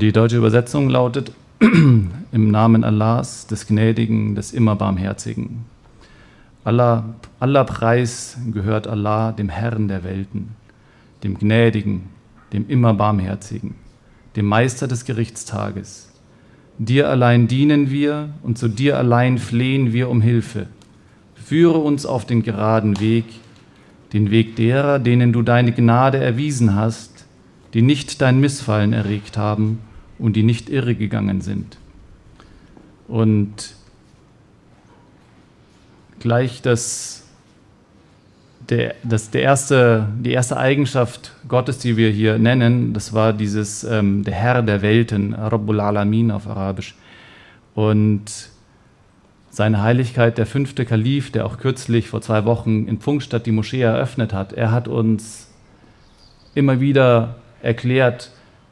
Die 0.00 0.12
deutsche 0.12 0.36
Übersetzung 0.36 0.88
lautet 0.88 1.32
im 1.60 2.50
Namen 2.50 2.84
Allahs, 2.84 3.46
des 3.46 3.66
Gnädigen, 3.66 4.34
des 4.34 4.52
immer 4.52 4.76
Barmherzigen. 4.76 5.64
Allah, 6.64 7.14
aller 7.40 7.64
Preis 7.64 8.38
gehört 8.52 8.86
Allah, 8.86 9.32
dem 9.32 9.48
Herrn 9.48 9.88
der 9.88 10.04
Welten, 10.04 10.56
dem 11.22 11.38
Gnädigen, 11.38 12.08
dem 12.52 12.68
immer 12.68 12.94
Barmherzigen 12.94 13.74
dem 14.36 14.46
Meister 14.46 14.88
des 14.88 15.04
Gerichtstages. 15.04 16.10
Dir 16.78 17.08
allein 17.08 17.46
dienen 17.46 17.90
wir 17.90 18.30
und 18.42 18.58
zu 18.58 18.68
dir 18.68 18.98
allein 18.98 19.38
flehen 19.38 19.92
wir 19.92 20.08
um 20.08 20.20
Hilfe. 20.20 20.66
Führe 21.34 21.78
uns 21.78 22.04
auf 22.04 22.26
den 22.26 22.42
geraden 22.42 22.98
Weg, 23.00 23.24
den 24.12 24.30
Weg 24.30 24.56
derer, 24.56 24.98
denen 24.98 25.32
du 25.32 25.42
deine 25.42 25.72
Gnade 25.72 26.18
erwiesen 26.18 26.74
hast, 26.74 27.13
die 27.74 27.82
nicht 27.82 28.20
dein 28.20 28.40
Missfallen 28.40 28.92
erregt 28.92 29.36
haben 29.36 29.80
und 30.18 30.36
die 30.36 30.42
nicht 30.42 30.70
irregegangen 30.70 31.40
sind. 31.40 31.76
Und 33.08 33.74
gleich 36.20 36.62
das 36.62 37.24
der, 38.70 38.94
das, 39.02 39.30
der 39.30 39.42
erste, 39.42 40.08
die 40.20 40.32
erste 40.32 40.56
Eigenschaft 40.56 41.32
Gottes, 41.48 41.78
die 41.78 41.96
wir 41.96 42.10
hier 42.10 42.38
nennen, 42.38 42.92
das 42.92 43.12
war 43.12 43.32
dieses, 43.32 43.84
ähm, 43.84 44.24
der 44.24 44.34
Herr 44.34 44.62
der 44.62 44.82
Welten, 44.82 45.34
Rabbul 45.34 45.80
Alamin 45.80 46.30
auf 46.30 46.46
Arabisch. 46.46 46.94
Und 47.74 48.48
seine 49.50 49.82
Heiligkeit, 49.82 50.38
der 50.38 50.46
fünfte 50.46 50.84
Kalif, 50.84 51.30
der 51.30 51.46
auch 51.46 51.58
kürzlich 51.58 52.08
vor 52.08 52.22
zwei 52.22 52.44
Wochen 52.44 52.86
in 52.86 52.98
Pfungstadt 52.98 53.46
die 53.46 53.52
Moschee 53.52 53.82
eröffnet 53.82 54.32
hat, 54.32 54.52
er 54.52 54.72
hat 54.72 54.88
uns 54.88 55.48
immer 56.54 56.80
wieder 56.80 57.36
erklärt, 57.64 58.30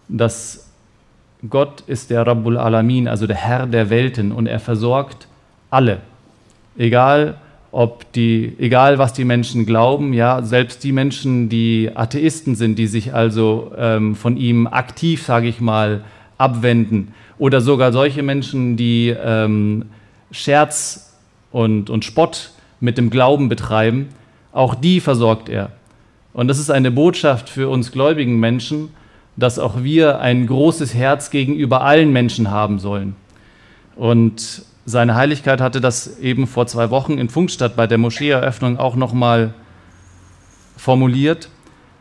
dass 0.09 0.71
Gott 1.49 1.83
ist 1.87 2.11
der 2.11 2.27
Rabbul 2.27 2.57
Alamin, 2.57 3.09
also 3.09 3.27
der 3.27 3.37
Herr 3.37 3.67
der 3.67 3.91
Welten 3.91 4.31
und 4.31 4.47
er 4.47 4.61
versorgt 4.61 5.27
alle, 5.71 5.99
egal 6.77 7.37
ob 7.73 8.13
die, 8.13 8.55
egal 8.59 8.99
was 8.99 9.15
die 9.15 9.25
Menschen 9.25 9.65
glauben, 9.65 10.13
ja, 10.13 10.43
selbst 10.43 10.85
die 10.85 10.93
Menschen, 10.93 11.49
die 11.49 11.91
Atheisten 11.95 12.55
sind, 12.55 12.79
die 12.79 12.87
sich 12.87 13.15
also 13.15 13.73
ähm, 13.77 14.15
von 14.15 14.37
ihm 14.37 14.67
aktiv, 14.67 15.25
sage 15.25 15.49
ich 15.49 15.61
mal, 15.61 16.05
abwenden, 16.37 17.15
oder 17.39 17.61
sogar 17.61 17.93
solche 17.93 18.23
Menschen, 18.23 18.77
die 18.77 19.09
ähm, 19.09 19.87
Scherz 20.31 21.17
und, 21.51 21.89
und 21.89 22.05
Spott 22.05 22.51
mit 22.79 22.99
dem 22.99 23.09
Glauben 23.11 23.49
betreiben, 23.49 24.11
auch 24.53 24.75
die 24.75 25.01
versorgt 25.01 25.49
er. 25.49 25.71
Und 26.33 26.49
das 26.49 26.59
ist 26.59 26.71
eine 26.71 26.91
Botschaft 26.91 27.49
für 27.49 27.69
uns 27.69 27.93
gläubigen 27.93 28.41
Menschen, 28.41 28.91
dass 29.37 29.59
auch 29.59 29.83
wir 29.83 30.21
ein 30.21 30.47
großes 30.47 30.95
Herz 30.95 31.31
gegenüber 31.31 31.83
allen 31.83 32.13
Menschen 32.13 32.51
haben 32.51 32.79
sollen. 32.79 33.17
Und 33.97 34.65
seine 34.85 35.15
Heiligkeit 35.15 35.61
hatte 35.61 35.81
das 35.81 36.19
eben 36.19 36.47
vor 36.47 36.67
zwei 36.67 36.91
Wochen 36.91 37.19
in 37.19 37.29
Funkstadt 37.29 37.77
bei 37.77 37.87
der 37.87 37.99
Moscheeeröffnung 37.99 38.79
auch 38.79 38.97
nochmal 38.97 39.55
formuliert. 40.77 41.49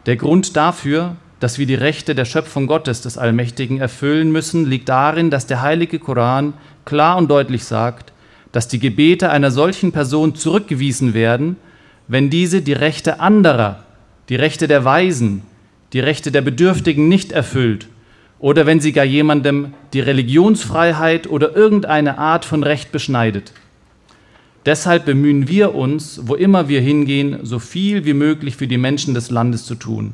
Der 0.06 0.16
Grund 0.16 0.56
dafür, 0.58 1.16
dass 1.40 1.60
wir 1.60 1.66
die 1.66 1.76
Rechte 1.76 2.16
der 2.16 2.26
Schöpfung 2.26 2.68
Gottes 2.68 3.02
des 3.02 3.18
Allmächtigen 3.18 3.80
erfüllen 3.80 4.32
müssen, 4.32 4.66
liegt 4.66 4.90
darin, 4.90 5.30
dass 5.30 5.48
der 5.48 5.62
heilige 5.62 6.00
Koran 6.00 6.54
klar 6.86 7.18
und 7.18 7.30
deutlich 7.30 7.66
sagt, 7.66 8.14
dass 8.52 8.68
die 8.68 8.80
Gebete 8.80 9.30
einer 9.30 9.52
solchen 9.52 9.92
Person 9.92 10.36
zurückgewiesen 10.36 11.14
werden, 11.14 11.58
wenn 12.08 12.30
diese 12.30 12.62
die 12.62 12.74
Rechte 12.74 13.20
anderer, 13.20 13.84
die 14.30 14.36
Rechte 14.36 14.68
der 14.68 14.86
Weisen, 14.86 15.42
die 15.94 16.00
Rechte 16.00 16.32
der 16.32 16.42
Bedürftigen 16.42 17.08
nicht 17.08 17.32
erfüllt 17.32 17.88
oder 18.40 18.66
wenn 18.66 18.80
sie 18.80 18.92
gar 18.92 19.06
jemandem 19.06 19.74
die 19.94 20.00
Religionsfreiheit 20.00 21.28
oder 21.28 21.56
irgendeine 21.56 22.18
Art 22.18 22.44
von 22.44 22.64
Recht 22.64 22.92
beschneidet. 22.92 23.54
Deshalb 24.66 25.06
bemühen 25.06 25.48
wir 25.48 25.76
uns, 25.76 26.22
wo 26.24 26.36
immer 26.36 26.68
wir 26.68 26.82
hingehen, 26.82 27.40
so 27.44 27.60
viel 27.60 28.06
wie 28.06 28.14
möglich 28.14 28.56
für 28.56 28.68
die 28.68 28.78
Menschen 28.78 29.14
des 29.14 29.32
Landes 29.32 29.66
zu 29.66 29.76
tun. 29.76 30.14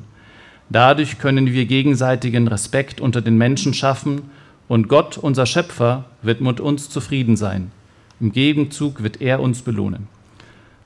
Dadurch 0.70 1.20
können 1.20 1.54
wir 1.54 1.66
gegenseitigen 1.66 2.48
Respekt 2.48 3.00
unter 3.00 3.22
den 3.22 3.38
Menschen 3.38 3.74
schaffen 3.74 4.24
und 4.68 4.90
Gott, 4.90 5.18
unser 5.18 5.46
Schöpfer, 5.46 6.06
wird 6.22 6.42
mit 6.42 6.60
uns 6.60 6.90
zufrieden 6.90 7.38
sein. 7.38 7.72
Im 8.20 8.32
Gegenzug 8.32 9.04
wird 9.04 9.22
er 9.22 9.40
uns 9.40 9.62
belohnen. 9.62 10.08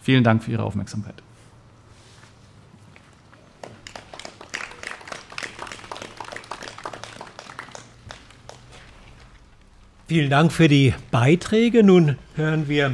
Vielen 0.01 0.23
Dank 0.23 0.43
für 0.43 0.51
Ihre 0.51 0.63
Aufmerksamkeit. 0.63 1.15
Vielen 10.10 10.30
Dank 10.30 10.52
für 10.52 10.68
die 10.68 10.94
Beiträge. 11.10 11.82
Nun 11.82 12.16
hören 12.36 12.68
wir 12.68 12.92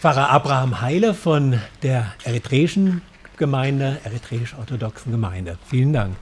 Pfarrer 0.00 0.30
Abraham 0.30 0.80
Heile 0.80 1.12
von 1.14 1.60
der 1.82 2.00
eritreischen 2.24 3.02
Gemeinde, 3.36 3.98
eritreisch-orthodoxen 4.04 5.12
Gemeinde. 5.12 5.58
Vielen 5.70 5.92
Dank. 5.92 6.14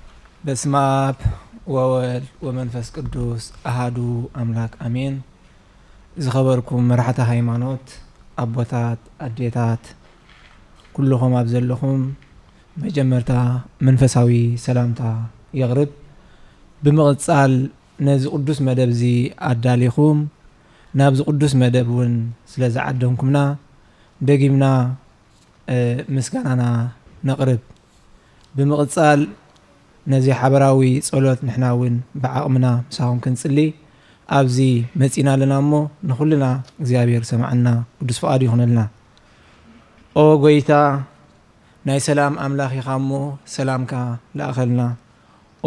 በስመ 0.47 0.75
አብ 0.89 1.21
ወወልድ 1.75 2.27
ወመንፈስ 2.47 2.89
ቅዱስ 2.97 3.45
አሃዱ 3.69 3.97
አምላክ 4.41 4.73
አሜን። 4.87 5.15
ዝኸበርኩም 6.25 6.85
መራሕቲ 6.91 7.19
ሃይማኖት 7.31 7.87
ኣቦታት 8.43 9.01
ኣዴታት 9.27 9.85
ኩልኹም 10.97 11.35
ኣብ 11.41 11.49
ዘለኹም 11.55 12.03
መጀመርታ 12.85 13.33
መንፈሳዊ 13.89 14.31
ሰላምታ 14.67 15.03
የቕርብ 15.61 15.91
ብምቕጻል 16.83 17.55
ነዚ 18.07 18.25
ቅዱስ 18.37 18.59
መደብ 18.67 18.91
እዚ 18.95 19.05
ኣዳሊኹም 19.51 20.19
ናብዚ 21.01 21.21
ቅዱስ 21.31 21.53
መደብ 21.63 21.89
እውን 21.93 22.15
ስለ 22.53 22.63
ዝዓደምኩምና 22.75 23.39
ደጊምና 24.29 24.67
ምስጋናና 26.17 26.63
ነቕርብ 27.29 27.63
ብምቕጻል 28.57 29.23
ነዚ 30.13 30.27
ሓበራዊ 30.41 30.81
ጸሎት 31.07 31.41
ንሕና 31.47 31.65
እውን 31.77 31.95
ብዓቕምና 32.23 32.67
ምሳኹም 32.89 33.19
ክንጽሊ 33.25 33.59
ኣብዚ 34.37 34.59
መጺና 35.01 35.29
ኣለና 35.37 35.55
እሞ 35.63 35.75
ንኹልና 36.09 36.45
እግዚኣብሔር 36.83 37.25
ሰማዐና 37.31 37.69
ቅዱስ 38.01 38.19
ፍቓዱ 38.23 38.41
ይኹነልና 38.47 38.81
ኦ 40.23 40.25
ጐይታ 40.45 40.73
ናይ 41.89 42.01
ሰላም 42.07 42.35
ኣምላኽ 42.45 42.73
ኢኻ 42.79 42.89
እሞ 43.01 43.13
ሰላምካ 43.57 43.93
ለኣኸልና 44.39 44.83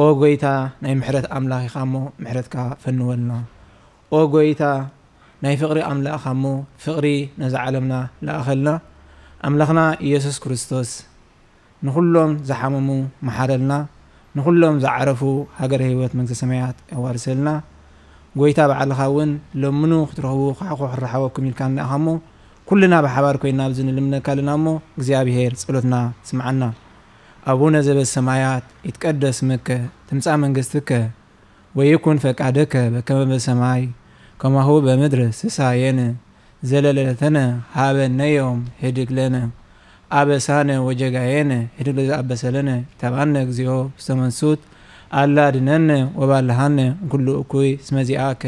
ኦ 0.02 0.04
ጐይታ 0.20 0.46
ናይ 0.84 0.94
ምሕረት 1.00 1.26
ኣምላኽ 1.36 1.60
ኢኻ 1.66 1.74
እሞ 1.86 1.96
ምሕረትካ 2.22 2.54
ፈንወልና። 2.82 3.32
ኦ 4.16 4.20
ጐይታ 4.32 4.62
ናይ 5.44 5.54
ፍቕሪ 5.60 5.78
ኣምላኽ 5.90 6.14
ኢኻ 6.18 6.24
እሞ 6.36 6.44
ፍቕሪ 6.84 7.06
ነዚ 7.40 7.54
ዓለምና 7.64 7.94
ለኣኸልና 8.26 8.70
ኣምላኽና 9.48 9.80
ኢየሱስ 10.06 10.36
ክርስቶስ 10.44 10.90
ንኹሎም 11.86 12.32
ዝሓመሙ 12.48 12.88
መሓረልና 13.28 13.72
ንኹሎም 14.38 14.76
ዝዓረፉ 14.84 15.22
ሃገረ 15.60 15.80
ህይወት 15.90 16.12
መንግስቲ 16.18 16.38
ሰማያት 16.42 16.76
የዋርሰልና። 16.94 17.48
ጎይታ 18.40 18.60
ባዕልኻ 18.70 19.00
እውን 19.10 19.32
ለምኑ 19.62 19.92
ክትረኽቡ 20.10 20.40
ካዕኹ 20.60 20.80
ክረሓበኩም 20.94 21.46
ኢልካ 21.50 21.60
ንኢኻ 21.74 21.90
እሞ 22.00 22.08
ኩልና 22.70 22.94
ብሓባር 23.06 23.36
ኮይና 23.44 23.60
ኣብዚ 23.68 23.78
ንልምነካ 23.88 24.26
ኣለና 24.34 24.50
እሞ 24.58 24.66
እግዚኣብሄር 24.98 25.54
ጸሎትና 25.62 25.94
ስምዓና 26.30 26.62
አቡነ 27.44 27.74
ዘበሰማያት 27.86 28.64
ይትቀደስ 28.86 29.38
ስምከ 29.40 29.68
ትምጻእ 30.08 30.36
መንግስትከ 30.44 30.90
ወይኩን 31.74 32.18
ፈቃደከ 32.24 32.74
በከመ 32.94 33.20
በሰማይ 33.30 33.82
ከማሁ 34.40 34.70
በምድር 34.86 35.20
ሲሳየነ 35.40 36.00
ዘለለተነ 36.62 37.38
ሀበነ 37.74 38.20
ዮም 38.36 38.60
ለነ 39.18 39.36
አበሳነ 40.10 40.70
ወጀጋየነ 40.86 41.52
ህድግ 41.78 41.96
ለዘአበሰለነ 41.98 42.70
ተባነ 43.02 43.34
እግዚኦ 43.46 43.74
ውስተ 43.90 44.16
መንሱት 44.20 44.62
አላ 45.20 45.46
ድነነ 45.56 45.90
ወባልሃነ 46.20 46.78
ኩሉ 47.12 47.26
እኩይ 47.42 47.70
እስመ 47.82 47.98
ዚአከ 48.10 48.42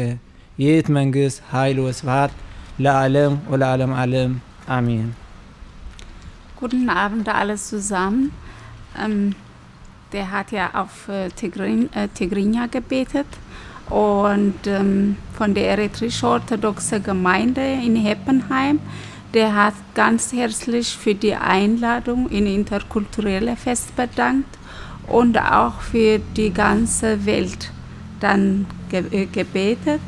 ይእቲ 0.63 0.87
መንግስት 0.99 1.39
ኃይል 1.53 1.79
ለዓለም 2.85 3.35
ወለዓለም 3.53 3.93
ዓለም 4.01 4.33
አሜን 4.77 5.07
Guten 6.59 6.89
Abend 7.01 7.27
alles 7.31 7.63
zusammen. 7.69 8.23
Ähm, 8.97 9.35
der 10.13 10.31
hat 10.31 10.51
ja 10.51 10.69
auf 10.73 11.09
äh, 11.09 11.29
Tigrin, 11.29 11.89
äh, 11.93 12.07
Tigrinya 12.07 12.67
gebetet 12.67 13.27
und 13.89 14.55
ähm, 14.65 15.17
von 15.37 15.53
der 15.53 15.71
eritreisch-orthodoxen 15.71 17.03
Gemeinde 17.03 17.61
in 17.61 17.95
Heppenheim. 17.95 18.79
Der 19.33 19.53
hat 19.53 19.73
ganz 19.93 20.31
herzlich 20.31 20.95
für 20.95 21.13
die 21.13 21.35
Einladung 21.35 22.29
in 22.29 22.47
interkulturelle 22.47 23.55
Fest 23.57 23.95
bedankt 23.95 24.57
und 25.07 25.37
auch 25.37 25.81
für 25.81 26.19
die 26.19 26.51
ganze 26.53 27.25
Welt 27.25 27.71
dann 28.19 28.65
ge 28.89 29.03
äh, 29.11 29.25
gebetet. 29.25 30.01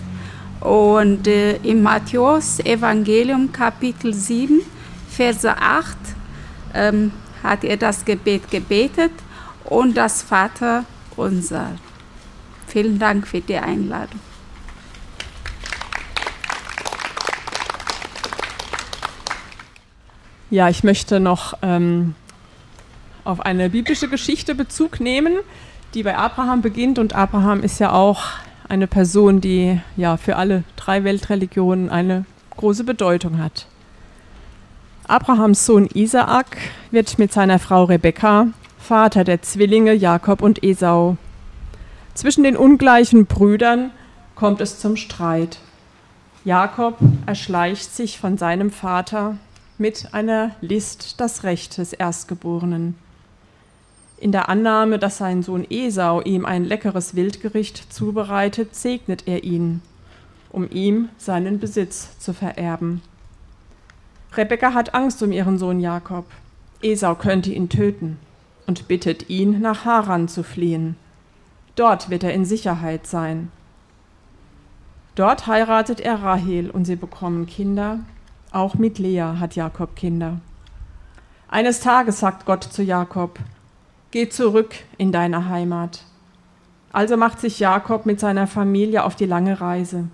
Und 0.61 1.27
äh, 1.27 1.55
im 1.57 1.83
Matthäus 1.83 2.59
Evangelium 2.59 3.51
Kapitel 3.51 4.13
7, 4.13 4.61
Verse 5.09 5.57
8 5.57 5.97
ähm, 6.73 7.11
hat 7.43 7.63
er 7.63 7.77
das 7.77 8.05
Gebet 8.05 8.49
gebetet 8.51 9.11
und 9.63 9.95
das 9.95 10.21
Vater 10.21 10.85
unser. 11.15 11.71
Vielen 12.67 12.99
Dank 12.99 13.27
für 13.27 13.41
die 13.41 13.57
Einladung. 13.57 14.19
Ja, 20.51 20.67
ich 20.67 20.83
möchte 20.83 21.19
noch 21.19 21.53
ähm, 21.61 22.15
auf 23.23 23.41
eine 23.41 23.69
biblische 23.69 24.07
Geschichte 24.07 24.55
Bezug 24.55 24.99
nehmen, 24.99 25.37
die 25.93 26.01
bei 26.03 26.17
Abraham 26.17 26.61
beginnt. 26.61 26.97
Und 26.97 27.13
Abraham 27.13 27.61
ist 27.61 27.79
ja 27.79 27.91
auch 27.91 28.23
eine 28.67 28.87
Person, 28.87 29.41
die 29.41 29.79
ja 29.95 30.17
für 30.17 30.37
alle 30.37 30.63
drei 30.75 31.03
Weltreligionen 31.03 31.89
eine 31.89 32.25
große 32.51 32.83
Bedeutung 32.83 33.37
hat. 33.37 33.67
Abrahams 35.09 35.65
Sohn 35.65 35.87
Isaak 35.87 36.57
wird 36.91 37.17
mit 37.17 37.33
seiner 37.33 37.57
Frau 37.57 37.85
Rebekka 37.85 38.49
Vater 38.77 39.23
der 39.23 39.41
Zwillinge 39.41 39.93
Jakob 39.93 40.43
und 40.43 40.63
Esau. 40.63 41.17
Zwischen 42.13 42.43
den 42.43 42.55
ungleichen 42.55 43.25
Brüdern 43.25 43.89
kommt 44.35 44.61
es 44.61 44.77
zum 44.77 44.95
Streit. 44.95 45.57
Jakob 46.45 46.99
erschleicht 47.25 47.91
sich 47.95 48.19
von 48.19 48.37
seinem 48.37 48.69
Vater 48.69 49.37
mit 49.79 50.13
einer 50.13 50.51
List 50.61 51.19
das 51.19 51.43
Recht 51.43 51.79
des 51.79 51.91
Erstgeborenen. 51.91 52.93
In 54.17 54.31
der 54.31 54.47
Annahme, 54.47 54.99
dass 54.99 55.17
sein 55.17 55.41
Sohn 55.41 55.65
Esau 55.67 56.21
ihm 56.21 56.45
ein 56.45 56.65
leckeres 56.65 57.15
Wildgericht 57.15 57.91
zubereitet, 57.91 58.75
segnet 58.75 59.27
er 59.27 59.43
ihn, 59.43 59.81
um 60.51 60.69
ihm 60.69 61.09
seinen 61.17 61.59
Besitz 61.59 62.19
zu 62.19 62.31
vererben. 62.31 63.01
Rebekka 64.35 64.73
hat 64.73 64.93
Angst 64.93 65.21
um 65.23 65.31
ihren 65.31 65.57
Sohn 65.57 65.79
Jakob. 65.79 66.25
Esau 66.81 67.15
könnte 67.15 67.51
ihn 67.51 67.69
töten 67.69 68.19
und 68.67 68.87
bittet 68.87 69.29
ihn, 69.29 69.61
nach 69.61 69.85
Haran 69.85 70.27
zu 70.27 70.43
fliehen. 70.43 70.95
Dort 71.75 72.09
wird 72.09 72.23
er 72.23 72.33
in 72.33 72.45
Sicherheit 72.45 73.07
sein. 73.07 73.51
Dort 75.15 75.47
heiratet 75.47 75.99
er 75.99 76.21
Rahel 76.21 76.69
und 76.69 76.85
sie 76.85 76.95
bekommen 76.95 77.45
Kinder. 77.45 77.99
Auch 78.51 78.75
mit 78.75 78.99
Lea 78.99 79.33
hat 79.39 79.55
Jakob 79.55 79.95
Kinder. 79.95 80.39
Eines 81.47 81.79
Tages 81.79 82.19
sagt 82.19 82.45
Gott 82.45 82.63
zu 82.63 82.83
Jakob, 82.83 83.39
Geh 84.11 84.29
zurück 84.29 84.75
in 84.97 85.11
deine 85.11 85.49
Heimat. 85.49 86.03
Also 86.91 87.17
macht 87.17 87.39
sich 87.39 87.59
Jakob 87.59 88.05
mit 88.05 88.19
seiner 88.19 88.47
Familie 88.47 89.03
auf 89.03 89.15
die 89.15 89.25
lange 89.25 89.59
Reise. 89.59 90.07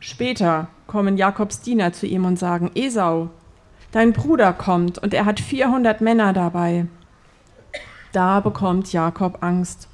Später 0.00 0.68
kommen 0.86 1.18
Jakobs 1.18 1.60
Diener 1.60 1.92
zu 1.92 2.06
ihm 2.06 2.24
und 2.24 2.38
sagen, 2.38 2.70
Esau, 2.74 3.28
dein 3.92 4.14
Bruder 4.14 4.54
kommt 4.54 4.98
und 4.98 5.12
er 5.12 5.26
hat 5.26 5.40
400 5.40 6.00
Männer 6.00 6.32
dabei. 6.32 6.86
Da 8.12 8.40
bekommt 8.40 8.92
Jakob 8.92 9.42
Angst, 9.42 9.88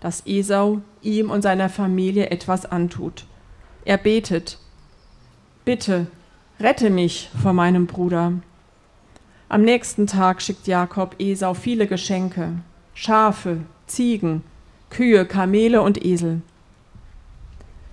dass 0.00 0.26
Esau 0.26 0.82
ihm 1.00 1.30
und 1.30 1.42
seiner 1.42 1.70
Familie 1.70 2.30
etwas 2.30 2.66
antut. 2.66 3.24
Er 3.84 3.96
betet, 3.96 4.58
bitte, 5.64 6.06
rette 6.60 6.90
mich 6.90 7.30
vor 7.40 7.54
meinem 7.54 7.86
Bruder. 7.86 8.34
Am 9.48 9.62
nächsten 9.62 10.06
Tag 10.06 10.42
schickt 10.42 10.66
Jakob 10.66 11.16
Esau 11.18 11.54
viele 11.54 11.86
Geschenke, 11.86 12.58
Schafe, 12.94 13.60
Ziegen, 13.86 14.42
Kühe, 14.90 15.24
Kamele 15.24 15.82
und 15.82 16.04
Esel. 16.04 16.42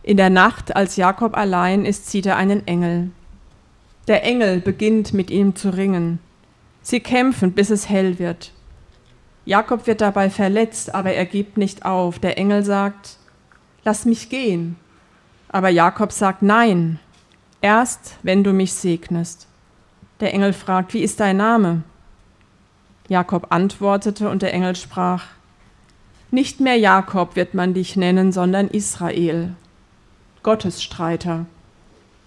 In 0.03 0.17
der 0.17 0.29
Nacht, 0.29 0.75
als 0.75 0.95
Jakob 0.95 1.35
allein 1.35 1.85
ist, 1.85 2.09
sieht 2.09 2.25
er 2.25 2.37
einen 2.37 2.65
Engel. 2.67 3.11
Der 4.07 4.23
Engel 4.23 4.59
beginnt 4.59 5.13
mit 5.13 5.29
ihm 5.29 5.55
zu 5.55 5.69
ringen. 5.69 6.19
Sie 6.81 6.99
kämpfen, 6.99 7.51
bis 7.51 7.69
es 7.69 7.89
hell 7.89 8.17
wird. 8.17 8.53
Jakob 9.45 9.87
wird 9.87 10.01
dabei 10.01 10.29
verletzt, 10.29 10.93
aber 10.95 11.11
er 11.13 11.25
gibt 11.25 11.57
nicht 11.57 11.85
auf. 11.85 12.19
Der 12.19 12.37
Engel 12.37 12.63
sagt, 12.63 13.17
Lass 13.83 14.05
mich 14.05 14.29
gehen. 14.29 14.75
Aber 15.47 15.69
Jakob 15.69 16.11
sagt, 16.11 16.41
Nein, 16.41 16.99
erst 17.61 18.15
wenn 18.23 18.43
du 18.43 18.53
mich 18.53 18.73
segnest. 18.73 19.47
Der 20.19 20.33
Engel 20.33 20.53
fragt, 20.53 20.93
Wie 20.93 21.01
ist 21.01 21.19
dein 21.19 21.37
Name? 21.37 21.83
Jakob 23.07 23.47
antwortete 23.49 24.29
und 24.29 24.41
der 24.41 24.53
Engel 24.53 24.75
sprach, 24.75 25.25
Nicht 26.31 26.59
mehr 26.59 26.77
Jakob 26.77 27.35
wird 27.35 27.53
man 27.53 27.73
dich 27.73 27.95
nennen, 27.95 28.31
sondern 28.31 28.67
Israel, 28.67 29.55
Gottesstreiter. 30.43 31.45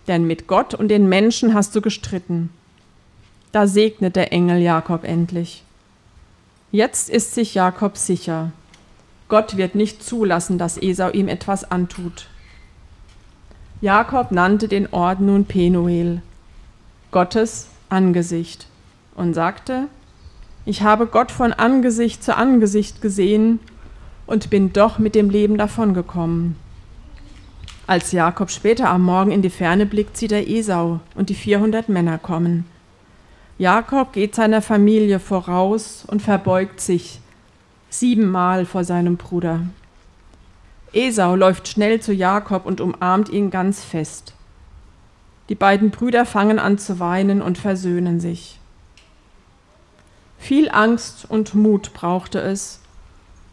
Denn 0.09 0.27
mit 0.27 0.47
Gott 0.47 0.75
und 0.75 0.89
den 0.89 1.09
Menschen 1.09 1.55
hast 1.55 1.75
du 1.75 1.81
gestritten. 1.81 2.51
Da 3.53 3.67
segnet 3.67 4.17
der 4.17 4.33
Engel 4.33 4.59
Jakob 4.61 5.05
endlich. 5.05 5.63
Jetzt 6.71 7.11
ist 7.11 7.35
sich 7.35 7.55
Jakob 7.55 7.97
sicher. 7.97 8.51
Gott 9.29 9.57
wird 9.57 9.75
nicht 9.75 10.03
zulassen, 10.03 10.59
dass 10.59 10.81
Esau 10.81 11.11
ihm 11.11 11.29
etwas 11.29 11.71
antut. 11.71 12.29
Jakob 13.81 14.31
nannte 14.31 14.69
den 14.69 14.93
Ort 14.93 15.21
nun 15.21 15.45
Penuel, 15.45 16.23
Gottes 17.11 17.67
Angesicht, 17.89 18.67
und 19.15 19.35
sagte, 19.35 19.89
ich 20.65 20.83
habe 20.83 21.07
Gott 21.07 21.33
von 21.33 21.53
Angesicht 21.53 22.23
zu 22.23 22.37
Angesicht 22.37 23.03
gesehen 23.03 23.59
und 24.27 24.51
bin 24.51 24.73
doch 24.73 24.99
mit 24.99 25.15
dem 25.15 25.29
Leben 25.29 25.59
davongekommen. 25.59 26.57
Als 27.87 28.13
Jakob 28.13 28.51
später 28.51 28.91
am 28.91 29.03
Morgen 29.03 29.33
in 29.33 29.43
die 29.43 29.51
Ferne 29.51 29.87
blickt, 29.87 30.17
sieht 30.17 30.33
er 30.33 30.49
Esau 30.49 31.01
und 31.15 31.31
die 31.31 31.35
400 31.35 31.89
Männer 31.89 32.19
kommen. 32.19 32.65
Jakob 33.59 34.13
geht 34.13 34.35
seiner 34.35 34.63
Familie 34.63 35.19
voraus 35.19 36.05
und 36.07 36.23
verbeugt 36.23 36.81
sich 36.81 37.21
siebenmal 37.91 38.65
vor 38.65 38.85
seinem 38.85 39.17
Bruder. 39.17 39.67
Esau 40.93 41.35
läuft 41.37 41.69
schnell 41.69 42.01
zu 42.01 42.13
Jakob 42.13 42.67
und 42.67 42.81
umarmt 42.81 43.29
ihn 43.29 43.51
ganz 43.51 43.83
fest. 43.83 44.35
Die 45.49 45.55
beiden 45.55 45.91
Brüder 45.91 46.25
fangen 46.25 46.59
an 46.59 46.79
zu 46.79 47.01
weinen 47.01 47.43
und 47.43 47.59
versöhnen 47.59 48.21
sich. 48.21 48.59
Viel 50.39 50.71
Angst 50.71 51.27
und 51.29 51.55
Mut 51.55 51.93
brauchte 51.95 52.41
es, 52.41 52.81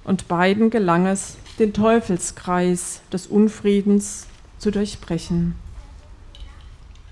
und 0.04 0.28
beiden 0.28 0.70
gelang 0.70 1.06
es, 1.06 1.38
den 1.60 1.74
Teufelskreis 1.74 3.02
des 3.12 3.28
Unfriedens 3.28 4.28
zu 4.58 4.72
durchbrechen. 4.72 5.56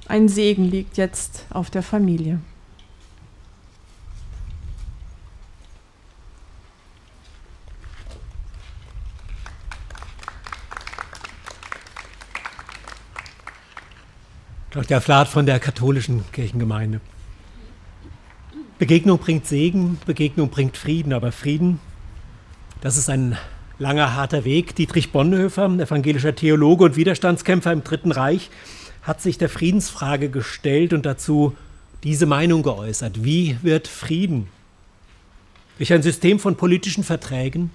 Ein 0.07 0.29
Segen 0.29 0.63
liegt 0.63 0.97
jetzt 0.97 1.45
auf 1.49 1.69
der 1.69 1.83
Familie. 1.83 2.39
Dr. 14.71 15.01
Flath 15.01 15.27
von 15.27 15.45
der 15.45 15.59
katholischen 15.59 16.23
Kirchengemeinde. 16.31 17.01
Begegnung 18.77 19.17
bringt 19.17 19.47
Segen, 19.47 19.97
Begegnung 20.05 20.49
bringt 20.49 20.77
Frieden, 20.77 21.13
aber 21.13 21.31
Frieden, 21.31 21.79
das 22.81 22.95
ist 22.95 23.09
ein 23.09 23.37
langer, 23.79 24.15
harter 24.15 24.45
Weg. 24.45 24.75
Dietrich 24.75 25.11
Bonhoeffer, 25.11 25.65
evangelischer 25.65 26.35
Theologe 26.35 26.85
und 26.85 26.95
Widerstandskämpfer 26.95 27.71
im 27.71 27.83
Dritten 27.83 28.11
Reich, 28.11 28.49
hat 29.03 29.21
sich 29.21 29.37
der 29.37 29.49
Friedensfrage 29.49 30.29
gestellt 30.29 30.93
und 30.93 31.05
dazu 31.05 31.55
diese 32.03 32.25
Meinung 32.25 32.63
geäußert. 32.63 33.23
Wie 33.23 33.57
wird 33.61 33.87
Frieden? 33.87 34.47
Durch 35.77 35.93
ein 35.93 36.01
System 36.01 36.39
von 36.39 36.55
politischen 36.55 37.03
Verträgen? 37.03 37.71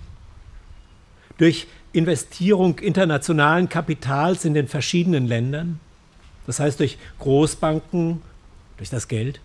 Durch 1.39 1.67
Investierung 1.93 2.79
internationalen 2.79 3.69
Kapitals 3.69 4.45
in 4.45 4.55
den 4.55 4.69
verschiedenen 4.69 5.27
Ländern? 5.27 5.81
Das 6.47 6.61
heißt 6.61 6.81
durch 6.81 6.99
Großbanken, 7.21 8.21
durch 8.77 8.91
das 8.91 9.09
Geld 9.09 9.41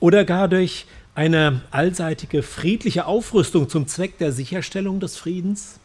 oder 0.00 0.24
gar 0.24 0.48
durch 0.48 0.86
eine 1.14 1.62
allseitige 1.70 2.42
friedliche 2.42 3.06
Aufrüstung 3.06 3.68
zum 3.68 3.86
Zweck 3.86 4.18
der 4.18 4.32
Sicherstellung 4.32 5.00
des 5.00 5.16
Friedens? 5.16 5.78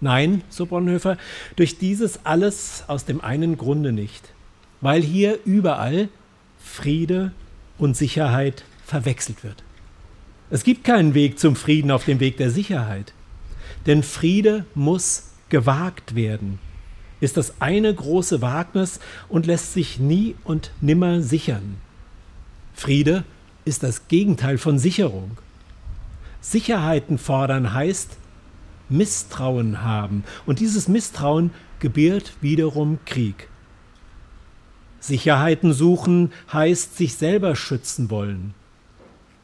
Nein, 0.00 0.42
so 0.48 0.66
Bonhoeffer, 0.66 1.16
durch 1.54 1.78
dieses 1.78 2.24
alles 2.26 2.84
aus 2.88 3.04
dem 3.04 3.20
einen 3.20 3.56
Grunde 3.56 3.92
nicht, 3.92 4.30
weil 4.80 5.02
hier 5.02 5.38
überall 5.44 6.08
Friede 6.58 7.32
und 7.78 7.96
Sicherheit 7.96 8.64
verwechselt 8.84 9.44
wird. 9.44 9.62
Es 10.50 10.64
gibt 10.64 10.84
keinen 10.84 11.14
Weg 11.14 11.38
zum 11.38 11.54
Frieden 11.54 11.90
auf 11.90 12.04
dem 12.04 12.18
Weg 12.18 12.36
der 12.36 12.50
Sicherheit, 12.50 13.12
denn 13.86 14.02
Friede 14.02 14.66
muss 14.74 15.30
gewagt 15.48 16.14
werden 16.14 16.58
ist 17.22 17.36
das 17.36 17.60
eine 17.60 17.94
große 17.94 18.42
Wagnis 18.42 18.98
und 19.28 19.46
lässt 19.46 19.72
sich 19.72 20.00
nie 20.00 20.34
und 20.42 20.72
nimmer 20.80 21.22
sichern. 21.22 21.76
Friede 22.74 23.22
ist 23.64 23.82
das 23.82 24.08
Gegenteil 24.08 24.58
von 24.58 24.78
Sicherung. 24.78 25.38
Sicherheiten 26.40 27.18
fordern 27.18 27.72
heißt 27.72 28.16
Misstrauen 28.88 29.82
haben 29.82 30.24
und 30.44 30.60
dieses 30.60 30.88
Misstrauen 30.88 31.50
gebiert 31.78 32.34
wiederum 32.40 32.98
Krieg. 33.06 33.48
Sicherheiten 35.00 35.72
suchen 35.72 36.32
heißt 36.52 36.96
sich 36.96 37.14
selber 37.14 37.56
schützen 37.56 38.10
wollen. 38.10 38.54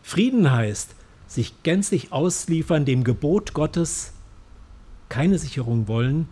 Frieden 0.02 0.50
heißt 0.50 0.94
sich 1.26 1.62
gänzlich 1.62 2.12
ausliefern 2.12 2.84
dem 2.84 3.04
Gebot 3.04 3.54
Gottes, 3.54 4.12
keine 5.08 5.38
Sicherung 5.38 5.88
wollen, 5.88 6.28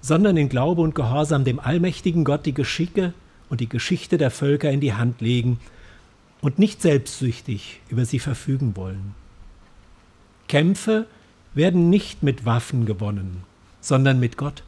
sondern 0.00 0.36
in 0.36 0.48
Glaube 0.48 0.82
und 0.82 0.94
Gehorsam 0.94 1.44
dem 1.44 1.60
allmächtigen 1.60 2.24
Gott 2.24 2.46
die 2.46 2.54
Geschicke 2.54 3.12
und 3.48 3.60
die 3.60 3.68
Geschichte 3.68 4.18
der 4.18 4.30
Völker 4.30 4.70
in 4.70 4.80
die 4.80 4.94
Hand 4.94 5.20
legen 5.20 5.58
und 6.40 6.58
nicht 6.58 6.82
selbstsüchtig 6.82 7.80
über 7.88 8.04
sie 8.04 8.18
verfügen 8.18 8.76
wollen. 8.76 9.14
Kämpfe 10.48 11.06
werden 11.54 11.90
nicht 11.90 12.22
mit 12.22 12.44
Waffen 12.44 12.86
gewonnen, 12.86 13.44
sondern 13.80 14.20
mit 14.20 14.36
Gott. 14.36 14.62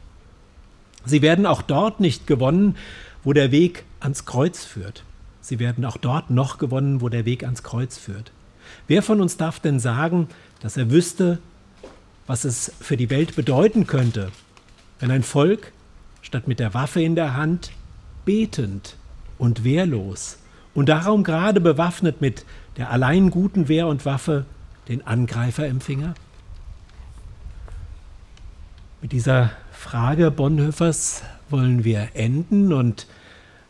Sie 1.05 1.21
werden 1.21 1.45
auch 1.45 1.61
dort 1.61 1.99
nicht 1.99 2.27
gewonnen, 2.27 2.77
wo 3.23 3.33
der 3.33 3.51
Weg 3.51 3.83
ans 3.99 4.25
Kreuz 4.25 4.63
führt. 4.63 5.03
Sie 5.41 5.59
werden 5.59 5.83
auch 5.83 5.97
dort 5.97 6.29
noch 6.29 6.57
gewonnen, 6.57 7.01
wo 7.01 7.09
der 7.09 7.25
Weg 7.25 7.43
ans 7.43 7.63
Kreuz 7.63 7.97
führt. 7.97 8.31
Wer 8.87 9.01
von 9.01 9.19
uns 9.19 9.35
darf 9.37 9.59
denn 9.59 9.79
sagen, 9.79 10.29
dass 10.61 10.77
er 10.77 10.89
wüsste, 10.91 11.39
was 12.27 12.45
es 12.45 12.71
für 12.79 12.95
die 12.95 13.09
Welt 13.09 13.35
bedeuten 13.35 13.85
könnte, 13.85 14.31
wenn 14.99 15.11
ein 15.11 15.23
Volk 15.23 15.73
statt 16.21 16.47
mit 16.47 16.59
der 16.59 16.73
Waffe 16.73 17.01
in 17.01 17.15
der 17.15 17.35
Hand 17.35 17.71
betend 18.23 18.95
und 19.37 19.65
wehrlos 19.65 20.37
und 20.73 20.89
darum 20.89 21.23
gerade 21.23 21.61
bewaffnet 21.61 22.21
mit 22.21 22.45
der 22.77 22.89
allein 22.89 23.29
guten 23.29 23.67
Wehr 23.67 23.87
und 23.87 24.05
Waffe 24.05 24.45
den 24.87 25.05
Angreifer 25.05 25.67
im 25.67 25.81
Finger? 25.81 26.13
Mit 29.01 29.11
dieser 29.11 29.51
Frage 29.71 30.31
Bonhoeffers 30.31 31.23
wollen 31.49 31.83
wir 31.83 32.09
enden 32.13 32.73
und 32.73 33.07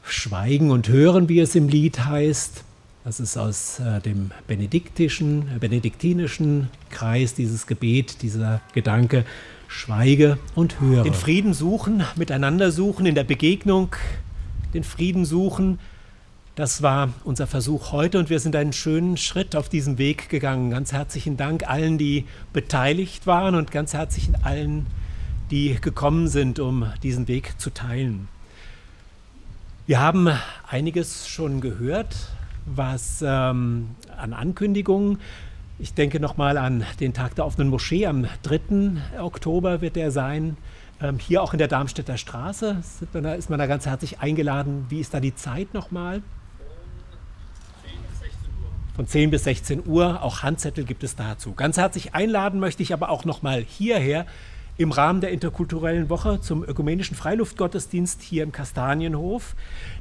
schweigen 0.04 0.72
und 0.72 0.90
hören, 0.90 1.30
wie 1.30 1.40
es 1.40 1.56
im 1.56 1.68
Lied 1.68 2.06
heißt. 2.06 2.64
Das 3.04 3.20
ist 3.20 3.36
aus 3.36 3.80
äh, 3.80 4.00
dem 4.00 4.32
benediktischen, 4.48 5.50
äh, 5.56 5.60
benediktinischen 5.60 6.70
Kreis 6.90 7.34
dieses 7.34 7.68
Gebet, 7.68 8.22
dieser 8.22 8.62
Gedanke 8.74 9.26
schweige 9.68 10.38
und 10.56 10.80
höre. 10.80 11.04
Den 11.04 11.14
Frieden 11.14 11.54
suchen, 11.54 12.04
miteinander 12.16 12.72
suchen, 12.72 13.06
in 13.06 13.16
der 13.16 13.24
Begegnung 13.24 13.96
den 14.74 14.84
Frieden 14.84 15.26
suchen. 15.26 15.80
Das 16.56 16.84
war 16.84 17.10
unser 17.24 17.48
Versuch 17.48 17.92
heute 17.92 18.20
und 18.20 18.30
wir 18.30 18.40
sind 18.40 18.56
einen 18.56 18.74
schönen 18.74 19.18
Schritt 19.18 19.56
auf 19.56 19.70
diesem 19.70 19.98
Weg 19.98 20.30
gegangen. 20.30 20.70
Ganz 20.70 20.94
herzlichen 20.94 21.36
Dank 21.36 21.68
allen, 21.68 21.98
die 21.98 22.26
beteiligt 22.54 23.26
waren 23.26 23.56
und 23.56 23.72
ganz 23.72 23.94
herzlichen 23.94 24.36
allen, 24.44 24.86
die 25.50 25.82
gekommen 25.82 26.28
sind, 26.28 26.60
um 26.60 26.94
diesen 27.02 27.28
Weg 27.28 27.60
zu 27.60 27.72
teilen. 27.72 28.28
Wir 29.88 30.00
haben 30.00 30.30
einiges 30.70 31.28
schon 31.28 31.60
gehört, 31.60 32.16
was 32.68 33.24
ähm, 33.26 33.90
an 34.16 34.34
Ankündigungen 34.34 35.18
ich 35.80 35.96
denke 35.96 36.20
nochmal 36.20 36.58
an 36.58 36.86
den 37.00 37.14
Tag 37.14 37.34
der 37.36 37.46
offenen 37.46 37.70
Moschee. 37.70 38.06
Am 38.06 38.28
3. 38.44 39.20
Oktober 39.20 39.82
wird 39.82 39.96
der 39.96 40.12
sein. 40.12 40.56
Ähm, 41.02 41.18
hier 41.18 41.42
auch 41.42 41.54
in 41.54 41.58
der 41.58 41.68
Darmstädter 41.68 42.18
Straße 42.18 42.78
da, 43.12 43.34
ist 43.34 43.50
man 43.50 43.58
da 43.58 43.66
ganz 43.66 43.88
herzlich 43.88 44.20
eingeladen. 44.20 44.86
Wie 44.90 45.00
ist 45.00 45.16
da 45.16 45.20
die 45.20 45.34
Zeit 45.34 45.74
nochmal? 45.74 46.22
Von 48.96 49.08
10 49.08 49.32
bis 49.32 49.44
16 49.46 49.88
Uhr. 49.88 50.22
Auch 50.22 50.44
Handzettel 50.44 50.84
gibt 50.84 51.04
es 51.04 51.16
dazu. 51.16 51.54
Ganz 51.54 51.78
herzlich 51.78 52.14
einladen 52.14 52.60
möchte 52.60 52.84
ich 52.84 52.94
aber 52.94 53.10
auch 53.10 53.26
nochmal 53.26 53.64
hierher 53.68 54.26
im 54.78 54.92
Rahmen 54.92 55.22
der 55.22 55.32
interkulturellen 55.32 56.10
Woche 56.10 56.42
zum 56.42 56.64
ökumenischen 56.64 57.16
Freiluftgottesdienst 57.16 58.22
hier 58.22 58.44
im 58.44 58.52
Kastanienhof. 58.52 59.56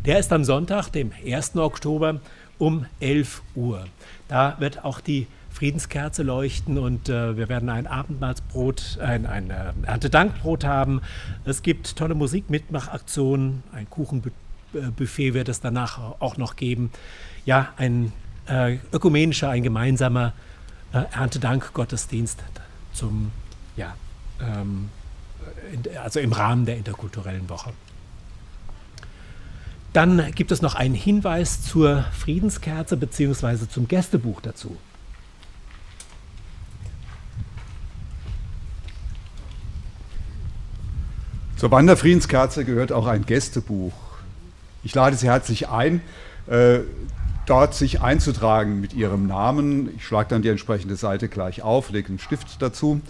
Der 0.05 0.19
ist 0.19 0.33
am 0.33 0.45
Sonntag, 0.45 0.89
dem 0.91 1.13
1. 1.25 1.57
Oktober 1.57 2.21
um 2.59 2.87
11 3.01 3.43
Uhr. 3.55 3.85
Da 4.29 4.57
wird 4.61 4.85
auch 4.85 5.01
die 5.01 5.27
Friedenskerze 5.51 6.23
leuchten 6.23 6.79
und 6.79 7.09
äh, 7.09 7.37
wir 7.37 7.49
werden 7.51 7.69
ein 7.69 7.87
Abendmahlsbrot, 7.87 8.99
ein, 9.03 9.27
ein 9.27 9.51
äh, 9.51 9.73
Erntedankbrot 9.83 10.65
haben. 10.65 11.03
Es 11.45 11.63
gibt 11.63 11.97
tolle 11.97 12.15
Musik, 12.15 12.49
Mitmachaktionen, 12.49 13.63
ein 13.73 13.89
Kuchenbuffet 13.91 15.35
wird 15.35 15.51
es 15.51 15.61
danach 15.61 16.21
auch 16.21 16.39
noch 16.39 16.57
geben. 16.57 16.91
Ja, 17.45 17.69
ein 17.77 18.13
äh, 18.47 18.79
ökumenischer, 18.93 19.51
ein 19.51 19.63
gemeinsamer 19.63 20.33
äh, 20.93 21.03
Erntedank-Gottesdienst 21.13 22.39
zum, 22.93 23.31
ja, 23.77 23.95
ähm, 24.41 24.91
in, 25.73 25.97
also 25.99 26.21
im 26.21 26.33
Rahmen 26.33 26.67
der 26.67 26.77
interkulturellen 26.77 27.49
Woche. 27.49 27.73
Dann 29.93 30.33
gibt 30.35 30.53
es 30.53 30.63
noch 30.63 30.75
einen 30.75 30.95
Hinweis 30.95 31.63
zur 31.63 32.05
Friedenskerze 32.19 32.97
bzw. 32.97 33.69
zum 33.69 33.89
Gästebuch 33.89 34.41
dazu. 34.41 34.77
Zur 41.57 41.71
Wanderfriedenskerze 41.71 42.65
gehört 42.65 42.91
auch 42.91 43.07
ein 43.07 43.25
Gästebuch. 43.25 43.93
Ich 44.83 44.95
lade 44.95 45.15
Sie 45.15 45.29
herzlich 45.29 45.69
ein, 45.69 46.01
äh, 46.49 46.81
dort 47.47 47.75
sich 47.75 48.01
einzutragen 48.01 48.81
mit 48.81 48.95
Ihrem 48.95 49.27
Namen. 49.27 49.91
Ich 49.97 50.07
schlage 50.07 50.29
dann 50.31 50.43
die 50.43 50.49
entsprechende 50.49 50.97
Seite 50.97 51.29
gleich 51.29 51.63
auf, 51.63 51.91
lege 51.91 52.09
einen 52.09 52.19
Stift 52.19 52.61
dazu. 52.61 53.01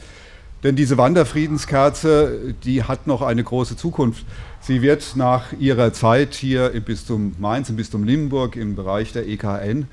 Denn 0.62 0.76
diese 0.76 0.96
Wanderfriedenskerze, 0.96 2.54
die 2.64 2.84
hat 2.84 3.06
noch 3.06 3.22
eine 3.22 3.42
große 3.42 3.76
Zukunft. 3.76 4.24
Sie 4.60 4.80
wird 4.80 5.16
nach 5.16 5.52
ihrer 5.58 5.92
Zeit 5.92 6.34
hier 6.34 6.70
im 6.70 6.84
Bistum 6.84 7.34
Mainz, 7.40 7.68
im 7.68 7.74
Bistum 7.74 8.04
Limburg, 8.04 8.54
im 8.54 8.76
Bereich 8.76 9.12
der 9.12 9.26
EKN, 9.26 9.88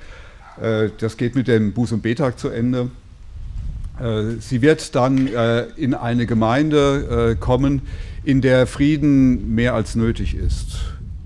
äh, 0.60 0.90
das 0.98 1.16
geht 1.16 1.34
mit 1.34 1.48
dem 1.48 1.74
Buß- 1.74 1.94
und 1.94 2.02
Betag 2.02 2.38
zu 2.38 2.48
Ende, 2.48 2.90
äh, 4.00 4.36
sie 4.40 4.62
wird 4.62 4.94
dann 4.94 5.26
äh, 5.26 5.62
in 5.76 5.94
eine 5.94 6.26
Gemeinde 6.26 7.36
kommen, 7.40 7.82
in 8.22 8.40
der 8.40 8.66
Frieden 8.66 9.54
mehr 9.54 9.74
als 9.74 9.96
nötig 9.96 10.34
ist. 10.34 10.78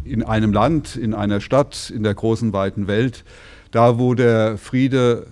In 0.05 0.23
einem 0.23 0.53
Land, 0.53 0.97
in 0.97 1.14
einer 1.14 1.40
Stadt, 1.40 1.90
in 1.95 2.03
der 2.03 2.14
großen, 2.14 2.53
weiten 2.53 2.87
Welt, 2.87 3.25
da 3.71 3.99
wo 3.99 4.14
der 4.14 4.59
Friede 4.59 5.27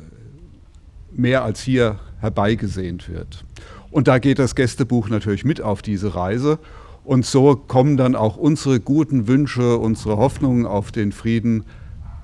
mehr 1.12 1.44
als 1.44 1.60
hier 1.62 1.98
herbeigesehnt 2.20 3.08
wird. 3.08 3.44
Und 3.90 4.08
da 4.08 4.18
geht 4.18 4.38
das 4.38 4.54
Gästebuch 4.54 5.08
natürlich 5.08 5.44
mit 5.44 5.60
auf 5.60 5.82
diese 5.82 6.14
Reise. 6.14 6.58
Und 7.04 7.26
so 7.26 7.56
kommen 7.56 7.96
dann 7.96 8.14
auch 8.14 8.36
unsere 8.36 8.80
guten 8.80 9.26
Wünsche, 9.26 9.76
unsere 9.76 10.16
Hoffnungen 10.16 10.66
auf 10.66 10.92
den 10.92 11.12
Frieden 11.12 11.64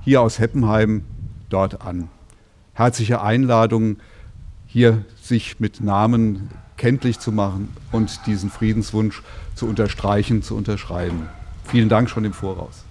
hier 0.01 0.23
aus 0.23 0.39
Heppenheim 0.39 1.03
dort 1.51 1.83
an. 1.83 2.09
Herzliche 2.73 3.21
Einladung, 3.21 3.97
hier 4.67 5.05
sich 5.21 5.61
mit 5.61 5.83
Namen 5.83 6.51
kenntlich 6.77 7.19
zu 7.19 7.33
machen 7.33 7.69
und 7.91 8.27
diesen 8.27 8.51
Friedenswunsch 8.51 9.23
zu 9.55 9.67
unterstreichen, 9.67 10.43
zu 10.43 10.55
unterschreiben. 10.55 11.29
Vielen 11.68 11.90
Dank 11.90 12.09
schon 12.09 12.24
im 12.24 12.33
Voraus. 12.33 12.85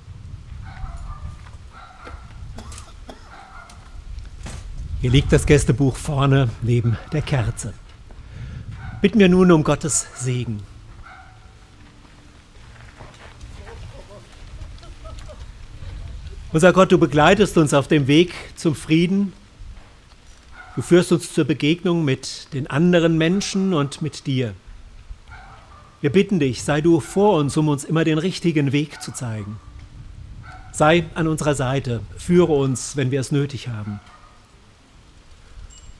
Hier 5.02 5.12
liegt 5.12 5.32
das 5.32 5.46
Gästebuch 5.46 5.96
vorne 5.96 6.50
neben 6.62 6.98
der 7.12 7.24
Kerze. 7.24 7.74
Bitten 9.02 9.20
wir 9.20 9.30
nun 9.30 9.52
um 9.52 9.64
Gottes 9.64 10.08
Segen. 10.16 10.62
Unser 16.54 16.72
Gott, 16.72 16.92
du 16.92 16.98
begleitest 16.98 17.58
uns 17.58 17.74
auf 17.74 17.88
dem 17.88 18.08
Weg 18.08 18.34
zum 18.56 18.76
Frieden. 18.76 19.34
Du 20.76 20.82
führst 20.82 21.12
uns 21.12 21.34
zur 21.34 21.46
Begegnung 21.46 22.06
mit 22.06 22.54
den 22.54 22.68
anderen 22.68 23.18
Menschen 23.18 23.74
und 23.74 24.02
mit 24.02 24.28
dir. 24.28 24.54
Wir 26.00 26.12
bitten 26.12 26.40
dich, 26.40 26.64
sei 26.64 26.82
du 26.82 27.00
vor 27.00 27.40
uns, 27.40 27.58
um 27.58 27.68
uns 27.70 27.84
immer 27.84 28.04
den 28.04 28.20
richtigen 28.20 28.72
Weg 28.72 29.02
zu 29.02 29.12
zeigen. 29.12 29.60
Sei 30.72 31.06
an 31.16 31.28
unserer 31.28 31.56
Seite, 31.56 32.02
führe 32.18 32.54
uns, 32.54 32.96
wenn 32.96 33.10
wir 33.10 33.20
es 33.20 33.32
nötig 33.32 33.68
haben. 33.68 34.00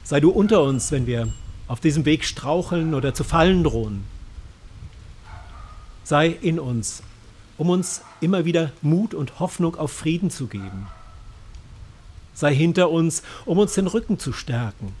Sei 0.04 0.20
du 0.20 0.30
unter 0.30 0.62
uns, 0.62 0.92
wenn 0.92 1.06
wir 1.06 1.32
auf 1.66 1.80
diesem 1.80 2.04
Weg 2.04 2.24
straucheln 2.24 2.94
oder 2.94 3.12
zu 3.12 3.24
fallen 3.24 3.64
drohen. 3.64 4.04
Sei 6.04 6.28
in 6.28 6.60
uns, 6.60 7.02
um 7.58 7.68
uns 7.68 8.02
immer 8.20 8.44
wieder 8.44 8.70
Mut 8.82 9.14
und 9.14 9.40
Hoffnung 9.40 9.74
auf 9.74 9.90
Frieden 9.90 10.30
zu 10.30 10.46
geben. 10.46 10.86
Sei 12.34 12.54
hinter 12.54 12.90
uns, 12.90 13.24
um 13.46 13.58
uns 13.58 13.74
den 13.74 13.88
Rücken 13.88 14.20
zu 14.20 14.32
stärken. 14.32 14.94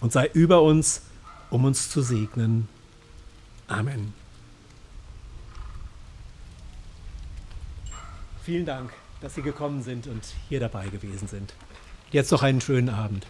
Und 0.00 0.12
sei 0.12 0.28
über 0.34 0.60
uns, 0.60 1.00
um 1.48 1.64
uns 1.64 1.88
zu 1.88 2.02
segnen. 2.02 2.68
Amen. 3.68 4.12
Vielen 8.42 8.66
Dank, 8.66 8.92
dass 9.20 9.34
Sie 9.34 9.42
gekommen 9.42 9.82
sind 9.82 10.06
und 10.06 10.22
hier 10.48 10.60
dabei 10.60 10.88
gewesen 10.88 11.28
sind. 11.28 11.54
Jetzt 12.10 12.30
noch 12.30 12.42
einen 12.42 12.60
schönen 12.60 12.90
Abend. 12.90 13.26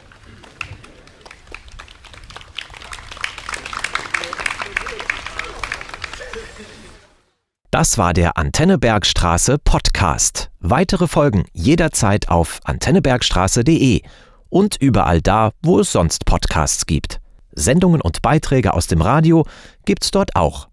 Das 7.70 7.98
war 7.98 8.12
der 8.12 8.36
Antenne 8.36 8.78
Bergstraße 8.78 9.58
Podcast. 9.58 10.50
Weitere 10.60 11.08
Folgen 11.08 11.44
jederzeit 11.52 12.28
auf 12.28 12.60
antennebergstraße.de 12.62 14.02
und 14.48 14.76
überall 14.76 15.20
da, 15.20 15.50
wo 15.60 15.80
es 15.80 15.90
sonst 15.90 16.24
Podcasts 16.24 16.86
gibt. 16.86 17.20
Sendungen 17.54 18.00
und 18.00 18.22
Beiträge 18.22 18.74
aus 18.74 18.86
dem 18.86 19.00
Radio 19.00 19.46
gibt's 19.84 20.10
dort 20.10 20.36
auch. 20.36 20.68